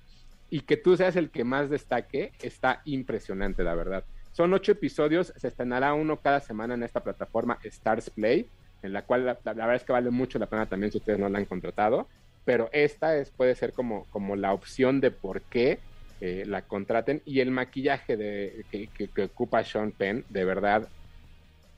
y 0.52 0.62
que 0.62 0.78
tú 0.78 0.96
seas 0.96 1.16
el 1.16 1.32
que 1.32 1.44
más 1.44 1.72
destaque, 1.72 2.32
está 2.44 2.84
impresionante, 2.86 3.64
la 3.64 3.74
verdad. 3.74 4.04
Son 4.34 4.54
ocho 4.54 4.72
episodios, 4.74 5.34
se 5.36 5.48
estrenará 5.48 5.96
uno 5.96 6.20
cada 6.20 6.42
semana 6.42 6.76
en 6.76 6.84
esta 6.84 7.04
plataforma 7.04 7.58
Stars 7.64 8.12
Play, 8.12 8.48
en 8.84 8.94
la 8.94 9.04
cual 9.04 9.26
la, 9.26 9.40
la, 9.44 9.54
la 9.56 9.66
verdad 9.66 9.76
es 9.78 9.84
que 9.84 9.94
vale 9.94 10.12
mucho 10.12 10.38
la 10.38 10.46
pena 10.46 10.68
también 10.68 10.92
si 10.92 11.00
ustedes 11.00 11.18
no 11.18 11.28
la 11.28 11.40
han 11.40 11.46
contratado 11.46 12.08
pero 12.46 12.70
esta 12.74 13.18
es, 13.18 13.32
puede 13.32 13.56
ser 13.56 13.74
como, 13.74 14.06
como 14.06 14.36
la 14.36 14.54
opción 14.54 15.02
de 15.02 15.12
por 15.12 15.42
qué 15.42 15.80
eh, 16.22 16.44
la 16.46 16.62
contraten 16.64 17.22
y 17.26 17.40
el 17.40 17.52
maquillaje 17.52 18.18
de, 18.18 18.66
que, 18.72 18.88
que, 18.88 19.08
que, 19.08 19.24
ocupa 19.24 19.64
Sean 19.64 19.92
Penn, 19.92 20.26
de 20.30 20.46
verdad, 20.46 20.88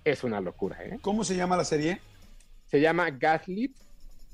es 0.03 0.23
una 0.23 0.39
locura. 0.39 0.77
¿eh? 0.83 0.99
¿Cómo 1.01 1.23
se 1.23 1.35
llama 1.35 1.57
la 1.57 1.65
serie? 1.65 1.99
Se 2.67 2.79
llama 2.79 3.09
Gaslit, 3.09 3.75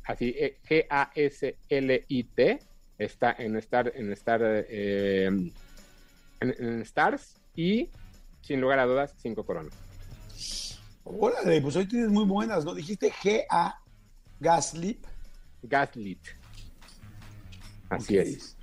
así, 0.05 0.35
eh, 0.37 0.57
G-A-S-L-I-T, 0.67 2.59
está 2.97 3.35
en 3.37 3.55
Star, 3.57 3.91
en 3.95 4.11
Star, 4.13 4.41
eh, 4.43 5.25
en, 5.25 5.53
en, 6.41 6.81
Stars 6.81 7.35
y, 7.55 7.89
sin 8.41 8.61
lugar 8.61 8.79
a 8.79 8.85
dudas, 8.85 9.15
cinco 9.17 9.45
coronas. 9.45 9.73
Órale, 11.03 11.61
pues 11.61 11.75
hoy 11.75 11.87
tienes 11.87 12.09
muy 12.09 12.25
buenas, 12.25 12.63
¿no? 12.63 12.73
Dijiste 12.75 13.11
G-A, 13.11 13.81
Gaslit. 14.39 15.10
Gaslit. 15.63 16.19
Así 17.89 18.17
okay. 18.17 18.33
es. 18.33 18.57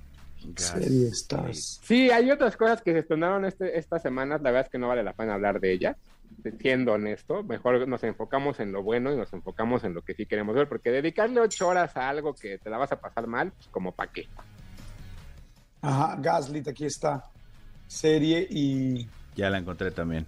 Serie 0.55 1.07
Stars. 1.09 1.81
Sí, 1.83 2.09
hay 2.09 2.31
otras 2.31 2.55
cosas 2.55 2.81
que 2.81 2.93
se 2.93 2.99
estrenaron 2.99 3.45
este, 3.45 3.77
estas 3.77 4.01
semanas. 4.01 4.41
La 4.41 4.51
verdad 4.51 4.67
es 4.67 4.71
que 4.71 4.77
no 4.77 4.87
vale 4.87 5.03
la 5.03 5.13
pena 5.13 5.33
hablar 5.33 5.59
de 5.59 5.73
ellas. 5.73 5.97
Siendo 6.59 6.93
honesto, 6.93 7.43
mejor 7.43 7.85
nos 7.87 8.03
enfocamos 8.03 8.59
en 8.59 8.71
lo 8.71 8.81
bueno 8.83 9.11
y 9.11 9.17
nos 9.17 9.33
enfocamos 9.33 9.83
en 9.83 9.93
lo 9.93 10.03
que 10.03 10.13
sí 10.13 10.25
queremos 10.25 10.55
ver, 10.55 10.69
porque 10.69 10.91
dedicarle 10.91 11.41
ocho 11.41 11.67
horas 11.67 11.97
a 11.97 12.07
algo 12.07 12.33
que 12.33 12.57
te 12.59 12.69
la 12.69 12.77
vas 12.77 12.91
a 12.91 13.01
pasar 13.01 13.27
mal, 13.27 13.51
pues 13.51 13.67
como 13.67 13.91
para 13.91 14.11
qué. 14.11 14.27
Ajá, 15.81 16.15
Gaslit, 16.19 16.67
aquí 16.67 16.85
está. 16.85 17.23
Serie 17.87 18.47
y. 18.49 19.07
Ya 19.35 19.49
la 19.49 19.57
encontré 19.57 19.91
también. 19.91 20.25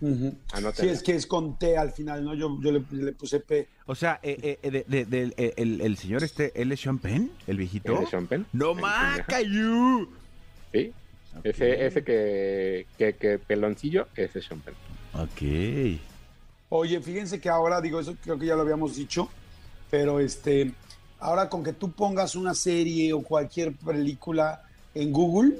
Uh 0.00 0.08
-huh. 0.08 0.72
Sí, 0.74 0.88
es 0.88 1.02
que 1.02 1.14
es 1.14 1.26
con 1.26 1.58
T 1.58 1.76
al 1.76 1.92
final, 1.92 2.24
¿no? 2.24 2.34
Yo, 2.34 2.58
yo 2.62 2.72
le, 2.72 2.82
le, 2.90 3.12
puse 3.12 3.40
P. 3.40 3.68
O 3.86 3.94
sea, 3.94 4.18
eh, 4.22 4.58
eh, 4.62 4.70
de, 4.70 4.84
de, 4.84 5.04
de, 5.04 5.54
el, 5.56 5.80
el, 5.82 5.96
señor 5.98 6.24
este, 6.24 6.52
¿él 6.60 6.72
es 6.72 6.80
Sean 6.80 6.98
Penn? 6.98 7.30
¿El 7.46 7.58
viejito? 7.58 8.00
¿El 8.00 8.06
Sean 8.08 8.26
Penn? 8.26 8.46
¡No 8.52 8.74
macayu! 8.74 10.08
Sí, 10.72 10.92
okay. 11.38 11.50
ese, 11.50 11.86
ese 11.86 12.02
que, 12.04 12.86
que, 12.96 13.12
que, 13.14 13.38
peloncillo, 13.38 14.08
ese 14.16 14.38
es 14.38 14.46
Sean 14.46 14.60
Penn. 14.60 14.74
Ok. 15.12 16.00
Oye, 16.70 17.00
fíjense 17.00 17.38
que 17.38 17.50
ahora, 17.50 17.80
digo, 17.82 18.00
eso 18.00 18.16
creo 18.22 18.38
que 18.38 18.46
ya 18.46 18.54
lo 18.54 18.62
habíamos 18.62 18.96
dicho, 18.96 19.28
pero 19.90 20.18
este, 20.18 20.72
ahora 21.18 21.50
con 21.50 21.62
que 21.62 21.74
tú 21.74 21.92
pongas 21.92 22.36
una 22.36 22.54
serie 22.54 23.12
o 23.12 23.20
cualquier 23.20 23.74
película 23.74 24.62
en 24.94 25.12
Google, 25.12 25.58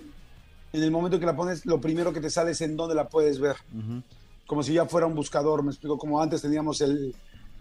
en 0.73 0.83
el 0.83 0.91
momento 0.91 1.21
que 1.21 1.27
la 1.27 1.37
pones, 1.37 1.67
lo 1.67 1.79
primero 1.79 2.11
que 2.13 2.21
te 2.21 2.31
sale 2.31 2.53
es 2.53 2.61
en 2.63 2.75
dónde 2.75 2.95
la 2.95 3.07
puedes 3.09 3.39
ver. 3.39 3.57
Uh 3.75 3.79
-huh 3.81 4.03
como 4.51 4.65
si 4.65 4.73
ya 4.73 4.85
fuera 4.85 5.07
un 5.07 5.15
buscador, 5.15 5.63
me 5.63 5.71
explico, 5.71 5.97
como 5.97 6.21
antes 6.21 6.43
teníamos 6.43 6.81
el, 6.81 7.15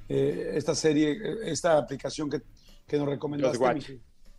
eh, 0.08 0.54
esta 0.56 0.74
serie, 0.74 1.20
esta 1.44 1.78
aplicación 1.78 2.32
que, 2.32 2.42
que 2.88 2.98
nos 2.98 3.08
recomendaste. 3.08 3.60
Just 3.60 3.62
Watch. 3.62 3.92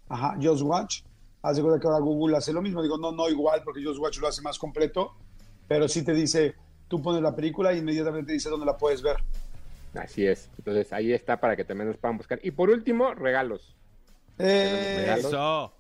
Ajá, 0.09 0.37
Just 0.43 0.63
Watch. 0.63 1.03
Hace 1.43 1.63
cuenta 1.63 1.79
que 1.79 1.87
ahora 1.87 2.01
Google 2.01 2.37
hace 2.37 2.53
lo 2.53 2.61
mismo, 2.61 2.83
digo, 2.83 2.99
no, 2.99 3.13
no 3.13 3.29
igual, 3.29 3.63
porque 3.63 3.85
Just 3.85 4.01
Watch 4.01 4.19
lo 4.19 4.27
hace 4.27 4.43
más 4.43 4.59
completo, 4.59 5.13
pero 5.69 5.87
sí 5.87 6.03
te 6.03 6.13
dice, 6.13 6.57
tú 6.89 7.01
pones 7.01 7.23
la 7.23 7.37
película 7.37 7.73
y 7.73 7.79
inmediatamente 7.79 8.27
te 8.27 8.33
dice 8.33 8.51
dónde 8.51 8.67
la 8.67 8.77
puedes 8.77 9.01
ver. 9.01 9.19
Así 9.95 10.27
es, 10.27 10.51
entonces 10.59 10.93
ahí 10.93 11.13
está 11.13 11.39
para 11.39 11.55
que 11.55 11.65
también 11.65 11.87
nos 11.87 11.99
puedan 11.99 12.17
buscar. 12.17 12.41
Y 12.43 12.51
por 12.51 12.71
último, 12.71 13.15
regalos. 13.15 13.77
Eh, 14.39 14.97
regalos. 15.03 15.27
Eso. 15.27 15.73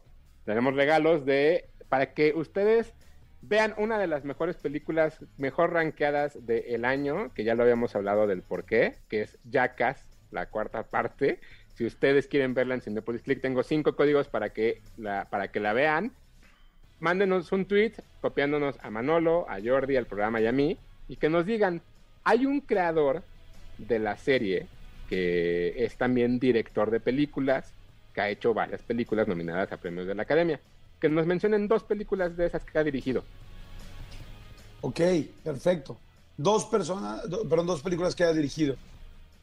Tenemos 0.44 0.76
regalos 0.76 1.24
de, 1.26 1.68
para 1.88 2.14
que 2.14 2.32
ustedes 2.32 2.94
vean 3.42 3.74
una 3.78 3.98
de 3.98 4.06
las 4.06 4.24
mejores 4.24 4.56
películas 4.56 5.18
mejor 5.38 5.72
rankeadas 5.72 6.46
del 6.46 6.84
año, 6.84 7.32
que 7.34 7.44
ya 7.44 7.54
lo 7.54 7.62
habíamos 7.62 7.94
hablado 7.96 8.26
del 8.26 8.42
por 8.42 8.64
qué, 8.64 8.96
que 9.08 9.22
es 9.22 9.38
Jackass, 9.50 10.04
la 10.30 10.46
cuarta 10.46 10.82
parte. 10.84 11.40
Si 11.74 11.86
ustedes 11.86 12.26
quieren 12.26 12.54
verla 12.54 12.74
en 12.74 12.82
Cinepolis 12.82 13.22
Click, 13.22 13.40
tengo 13.40 13.62
cinco 13.62 13.96
códigos 13.96 14.28
para 14.28 14.50
que 14.50 14.82
la, 14.98 15.26
para 15.30 15.48
que 15.48 15.60
la 15.60 15.72
vean. 15.72 16.12
Mándenos 16.98 17.50
un 17.52 17.64
tweet 17.64 17.92
copiándonos 18.20 18.76
a 18.82 18.90
Manolo, 18.90 19.46
a 19.48 19.58
Jordi, 19.64 19.96
al 19.96 20.06
programa 20.06 20.40
y 20.40 20.46
a 20.46 20.52
mí, 20.52 20.76
y 21.08 21.16
que 21.16 21.30
nos 21.30 21.46
digan, 21.46 21.80
hay 22.24 22.44
un 22.44 22.60
creador 22.60 23.22
de 23.78 23.98
la 23.98 24.16
serie 24.18 24.66
que 25.08 25.84
es 25.84 25.96
también 25.96 26.38
director 26.38 26.90
de 26.90 27.00
películas, 27.00 27.72
que 28.14 28.20
ha 28.20 28.28
hecho 28.28 28.52
varias 28.52 28.82
películas 28.82 29.26
nominadas 29.26 29.72
a 29.72 29.78
premios 29.78 30.06
de 30.06 30.14
la 30.14 30.22
Academia 30.22 30.60
que 31.00 31.08
nos 31.08 31.26
mencionen 31.26 31.66
dos 31.66 31.82
películas 31.82 32.36
de 32.36 32.46
esas 32.46 32.64
que 32.64 32.78
ha 32.78 32.84
dirigido. 32.84 33.24
Ok, 34.82 35.00
perfecto. 35.42 35.98
Dos 36.36 36.64
personas, 36.66 37.28
do, 37.28 37.48
perdón, 37.48 37.66
dos 37.66 37.82
películas 37.82 38.14
que 38.14 38.24
ha 38.24 38.32
dirigido. 38.32 38.76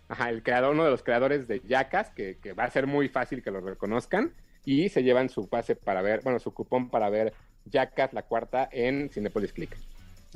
Ajá, 0.10 0.30
el 0.30 0.42
creador, 0.42 0.74
uno 0.74 0.86
de 0.86 0.92
los 0.92 1.04
creadores 1.04 1.48
de 1.48 1.62
Jackass, 1.68 2.10
que, 2.10 2.38
que, 2.42 2.54
va 2.54 2.64
a 2.64 2.72
ser 2.72 2.88
muy 2.88 3.10
fácil 3.10 3.44
que 3.44 3.52
lo 3.52 3.60
reconozcan, 3.60 4.32
y 4.64 4.90
se 4.90 5.04
llevan 5.04 5.30
su 5.30 5.48
pase 5.48 5.76
para 5.76 6.02
ver, 6.02 6.22
bueno, 6.24 6.40
su 6.40 6.54
cupón 6.54 6.90
para 6.90 7.10
ver 7.10 7.34
Jackass, 7.66 8.14
la 8.14 8.24
cuarta, 8.24 8.70
en 8.72 9.10
Cinepolis 9.10 9.54
Click. 9.54 9.78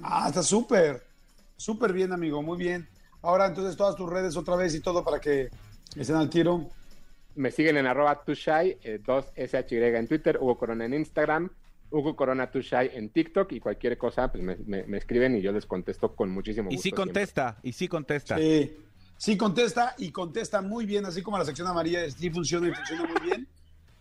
Ah, 0.03 0.25
está 0.27 0.43
súper, 0.43 1.03
súper 1.55 1.93
bien, 1.93 2.11
amigo, 2.11 2.41
muy 2.41 2.57
bien. 2.57 2.87
Ahora, 3.21 3.47
entonces, 3.47 3.77
todas 3.77 3.95
tus 3.95 4.09
redes 4.09 4.35
otra 4.35 4.55
vez 4.55 4.73
y 4.75 4.81
todo 4.81 5.03
para 5.03 5.19
que 5.19 5.49
estén 5.95 6.15
al 6.15 6.29
tiro 6.29 6.69
me 7.35 7.51
siguen 7.51 7.77
en 7.77 7.87
arroba 7.87 8.23
tushai, 8.23 8.77
eh, 8.83 8.99
2SHY 9.03 9.97
en 9.97 10.07
Twitter, 10.07 10.37
Hugo 10.39 10.57
Corona 10.57 10.85
en 10.85 10.93
Instagram, 10.93 11.49
Hugo 11.91 12.15
Corona 12.15 12.49
Tushai 12.49 12.91
en 12.93 13.09
TikTok 13.09 13.51
y 13.51 13.59
cualquier 13.59 13.97
cosa, 13.97 14.31
pues 14.31 14.43
me, 14.43 14.55
me, 14.65 14.83
me, 14.83 14.97
escriben 14.97 15.35
y 15.35 15.41
yo 15.41 15.51
les 15.51 15.65
contesto 15.65 16.15
con 16.15 16.31
muchísimo 16.31 16.69
gusto. 16.69 16.79
Y 16.79 16.81
sí 16.81 16.91
contesta, 16.91 17.51
siempre. 17.51 17.69
y 17.69 17.73
sí 17.73 17.87
contesta. 17.87 18.37
Sí, 18.37 18.77
sí 19.17 19.37
contesta 19.37 19.95
y 19.97 20.11
contesta 20.11 20.61
muy 20.61 20.85
bien, 20.85 21.05
así 21.05 21.21
como 21.21 21.37
la 21.37 21.45
sección 21.45 21.67
amarilla 21.67 22.09
sí 22.09 22.29
funciona 22.29 22.69
y 22.69 22.73
funciona 22.73 23.03
muy 23.03 23.21
bien. 23.21 23.47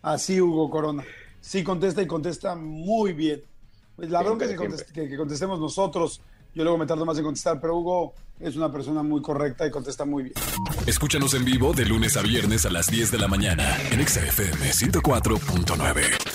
Así 0.01 0.39
Hugo 0.39 0.69
Corona. 0.69 1.03
Sí 1.41 1.63
contesta 1.63 2.01
y 2.01 2.07
contesta 2.07 2.55
muy 2.55 3.13
bien. 3.13 3.41
Pues 3.97 4.09
la 4.09 4.23
bronca 4.23 4.45
es 4.45 4.51
que, 4.51 4.57
contest 4.57 4.91
que, 4.91 5.09
que 5.09 5.17
contestemos 5.17 5.59
nosotros. 5.59 6.21
Yo 6.53 6.63
luego 6.63 6.77
me 6.77 6.85
tardo 6.85 7.05
más 7.05 7.17
en 7.17 7.23
contestar, 7.23 7.59
pero 7.61 7.77
Hugo 7.77 8.13
es 8.39 8.55
una 8.55 8.71
persona 8.71 9.03
muy 9.03 9.21
correcta 9.21 9.65
y 9.65 9.71
contesta 9.71 10.03
muy 10.03 10.23
bien. 10.23 10.35
Escúchanos 10.85 11.33
en 11.33 11.45
vivo 11.45 11.73
de 11.73 11.85
lunes 11.85 12.17
a 12.17 12.21
viernes 12.21 12.65
a 12.65 12.69
las 12.69 12.87
10 12.87 13.11
de 13.11 13.17
la 13.17 13.27
mañana 13.27 13.77
en 13.91 14.05
XFM 14.05 14.71
104.9. 14.71 16.30